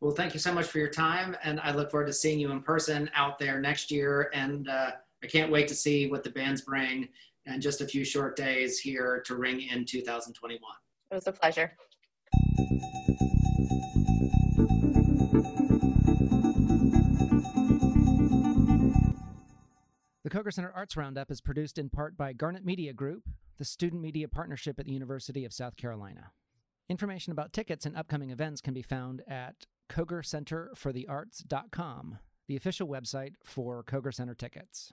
Well, 0.00 0.12
thank 0.12 0.34
you 0.34 0.40
so 0.40 0.52
much 0.52 0.66
for 0.66 0.78
your 0.78 0.90
time, 0.90 1.36
and 1.42 1.58
I 1.60 1.72
look 1.72 1.90
forward 1.90 2.06
to 2.06 2.12
seeing 2.12 2.38
you 2.38 2.50
in 2.50 2.60
person 2.60 3.10
out 3.14 3.38
there 3.38 3.60
next 3.60 3.90
year. 3.90 4.30
And 4.34 4.68
uh, 4.68 4.90
I 5.24 5.26
can't 5.26 5.50
wait 5.50 5.68
to 5.68 5.74
see 5.74 6.06
what 6.06 6.22
the 6.22 6.30
bands 6.30 6.60
bring 6.60 7.08
in 7.46 7.60
just 7.60 7.80
a 7.80 7.86
few 7.86 8.04
short 8.04 8.36
days 8.36 8.78
here 8.78 9.22
to 9.24 9.36
ring 9.36 9.62
in 9.62 9.86
2021. 9.86 10.60
It 11.10 11.14
was 11.14 11.26
a 11.26 11.32
pleasure. 11.32 11.72
The 20.22 20.30
Koger 20.30 20.52
Center 20.52 20.72
Arts 20.74 20.96
Roundup 20.96 21.30
is 21.30 21.40
produced 21.40 21.78
in 21.78 21.88
part 21.88 22.16
by 22.16 22.32
Garnet 22.34 22.64
Media 22.66 22.92
Group, 22.92 23.22
the 23.58 23.64
student 23.64 24.02
media 24.02 24.28
partnership 24.28 24.78
at 24.78 24.84
the 24.84 24.92
University 24.92 25.44
of 25.46 25.54
South 25.54 25.76
Carolina. 25.76 26.32
Information 26.88 27.32
about 27.32 27.52
tickets 27.52 27.84
and 27.84 27.96
upcoming 27.96 28.30
events 28.30 28.60
can 28.60 28.72
be 28.72 28.82
found 28.82 29.20
at 29.26 29.66
kogercenterforthearts.com, 29.90 32.18
the 32.46 32.56
official 32.56 32.86
website 32.86 33.32
for 33.42 33.82
Koger 33.82 34.14
Center 34.14 34.36
tickets. 34.36 34.92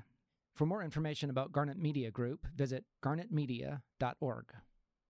For 0.56 0.66
more 0.66 0.82
information 0.82 1.30
about 1.30 1.52
Garnet 1.52 1.78
Media 1.78 2.10
Group, 2.10 2.48
visit 2.56 2.86
garnetmedia.org. 3.04 4.46